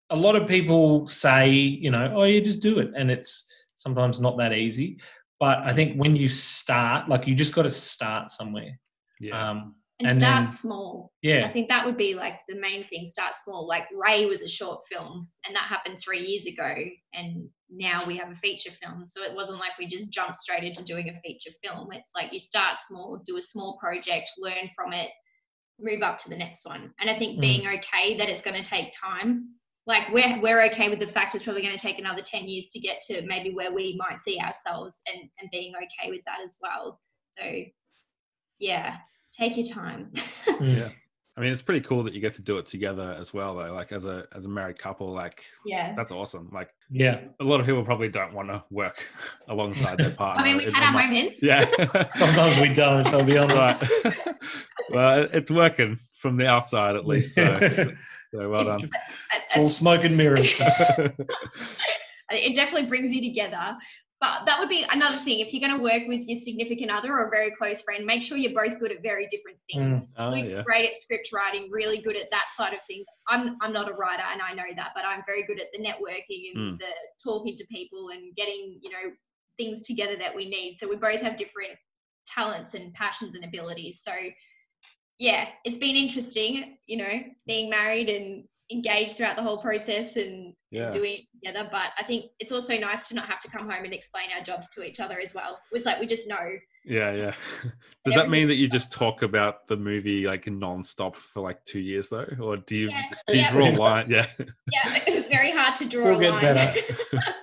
[0.09, 3.45] A lot of people say, you know, oh, you just do it, and it's
[3.75, 4.97] sometimes not that easy.
[5.39, 8.79] But I think when you start, like you just got to start somewhere.
[9.19, 9.49] Yeah.
[9.49, 11.11] Um, and, and start then- small.
[11.21, 11.43] Yeah.
[11.45, 13.05] I think that would be like the main thing.
[13.05, 13.67] Start small.
[13.67, 16.75] Like Ray was a short film, and that happened three years ago,
[17.13, 19.05] and now we have a feature film.
[19.05, 21.89] So it wasn't like we just jumped straight into doing a feature film.
[21.93, 25.09] It's like you start small, do a small project, learn from it,
[25.79, 26.91] move up to the next one.
[26.99, 27.41] And I think Mm.
[27.41, 29.49] being okay that it's going to take time.
[29.87, 32.71] Like we're we're okay with the fact it's probably going to take another ten years
[32.71, 36.39] to get to maybe where we might see ourselves, and and being okay with that
[36.43, 36.99] as well.
[37.37, 37.43] So
[38.59, 38.97] yeah,
[39.31, 40.11] take your time.
[40.47, 40.75] Mm.
[40.75, 40.89] yeah.
[41.37, 43.71] I mean, it's pretty cool that you get to do it together as well, though.
[43.71, 45.93] Like as a as a married couple, like yeah.
[45.95, 46.49] that's awesome.
[46.51, 47.25] Like yeah.
[47.39, 49.05] a lot of people probably don't want to work
[49.47, 50.43] alongside their partner.
[50.43, 51.43] I mean, we've had our might- moments.
[51.43, 51.63] Yeah.
[52.15, 53.05] Sometimes we don't.
[53.13, 53.83] I'll be honest.
[54.89, 57.35] well, it's working from the outside at least.
[57.35, 57.45] So,
[58.33, 58.89] so well done.
[59.33, 60.59] It's all smoke and mirrors.
[62.31, 63.77] it definitely brings you together.
[64.19, 65.41] But that would be another thing.
[65.41, 68.23] If you're going to work with your significant other or a very close friend, make
[68.23, 70.11] sure you're both good at very different things.
[70.17, 70.63] Oh, Luke's yeah.
[70.63, 73.05] great at script writing, really good at that side of things.
[73.29, 75.79] I'm I'm not a writer and I know that, but I'm very good at the
[75.79, 76.79] networking and Mm.
[76.79, 76.87] the
[77.23, 79.11] talking to people and getting, you know,
[79.59, 80.77] things together that we need.
[80.77, 81.77] So we both have different
[82.25, 84.01] talents and passions and abilities.
[84.01, 84.13] So
[85.19, 90.53] yeah, it's been interesting, you know, being married and engaged throughout the whole process and,
[90.71, 90.83] Yeah.
[90.85, 91.69] and doing it together.
[91.71, 94.43] But I think it's also nice to not have to come home and explain our
[94.43, 95.59] jobs to each other as well.
[95.71, 96.37] It's like we just know.
[96.85, 97.33] Yeah, yeah.
[98.05, 101.79] Does that mean that you just talk about the movie like non-stop for like two
[101.79, 103.51] years though, or do you Yeah, do you yeah.
[103.51, 104.05] draw a line?
[104.07, 104.25] Yeah.
[104.39, 107.23] Yeah, it's very hard to draw We'll a get line.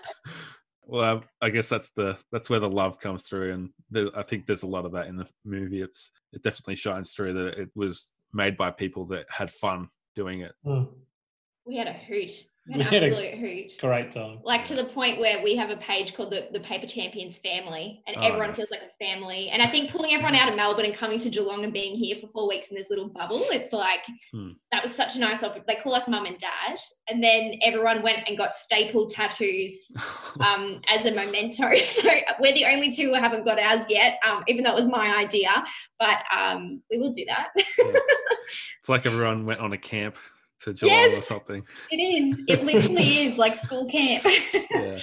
[0.87, 0.97] better.
[0.97, 4.47] well, I guess that's the that's where the love comes through, and there, I think
[4.47, 5.83] there's a lot of that in the movie.
[5.83, 10.41] It's it definitely shines through that it was made by people that had fun doing
[10.41, 10.53] it.
[10.67, 10.89] Mm,
[11.67, 12.33] we had a hoot.
[12.67, 13.73] We We had had an a- absolute hoot.
[13.79, 14.39] Great time.
[14.43, 18.03] Like to the point where we have a page called the, the Paper Champions Family,
[18.07, 18.57] and Oh, everyone nice.
[18.57, 19.51] feels like a family.
[19.51, 22.17] And I think pulling everyone out of Melbourne and coming to Geelong and being here
[22.23, 24.01] for four weeks in this little bubble, it's like
[24.33, 24.53] Hmm.
[24.73, 25.75] that was such a nice opportunity.
[25.77, 26.79] They call us mum and dad,
[27.11, 29.93] and then everyone went and got staple tattoos
[30.41, 31.71] um, as a memento.
[31.77, 32.11] So
[32.41, 35.15] we're the only two who haven't got ours yet, um, even though it was my
[35.17, 35.51] idea.
[35.99, 37.49] But um, we will do that.
[37.57, 40.17] it's like everyone went on a camp
[40.61, 41.63] to Geelong or something.
[41.91, 42.43] it is.
[42.49, 44.25] It literally is like school camp.
[44.71, 44.99] yeah.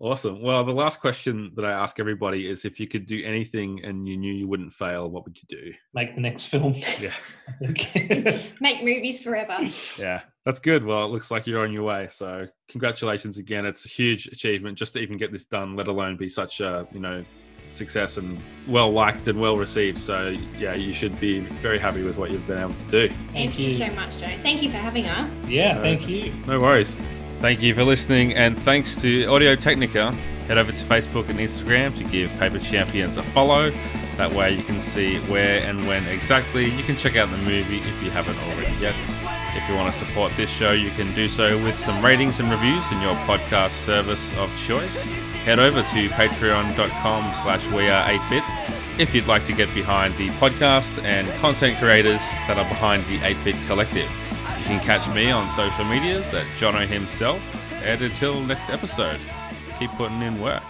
[0.00, 0.40] Awesome.
[0.40, 4.06] Well, the last question that I ask everybody is if you could do anything and
[4.06, 5.72] you knew you wouldn't fail, what would you do?
[5.92, 6.76] Make the next film.
[7.00, 7.12] Yeah.
[7.66, 8.40] I.
[8.60, 9.58] Make movies forever.
[9.98, 10.20] Yeah.
[10.44, 10.84] That's good.
[10.84, 12.08] Well, it looks like you're on your way.
[12.12, 13.66] So congratulations again.
[13.66, 16.86] It's a huge achievement just to even get this done, let alone be such a,
[16.92, 17.24] you know,
[17.78, 19.98] success and well liked and well received.
[19.98, 23.14] So yeah, you should be very happy with what you've been able to do.
[23.32, 23.70] Thank, you.
[23.70, 24.30] so much, Joe.
[24.42, 25.46] Thank you for having us.
[25.46, 26.32] yeah, uh, thank you.
[26.46, 26.94] No worries.
[27.40, 30.12] Thank you for listening, and thanks to Audio Technica.
[30.48, 33.70] Head over to Facebook and Instagram to give Paper Champions a follow.
[34.16, 36.64] That way, you can see where and when exactly.
[36.66, 38.96] You can check out the movie if you haven't already yet.
[39.54, 42.50] If you want to support this show, you can do so with some ratings and
[42.50, 45.27] reviews in your podcast service of choice.
[45.48, 50.28] Head over to patreon.com slash we are 8bit if you'd like to get behind the
[50.32, 54.10] podcast and content creators that are behind the 8-bit collective.
[54.58, 57.40] You can catch me on social medias at Jono himself.
[57.82, 59.20] And until next episode,
[59.78, 60.62] keep putting in work.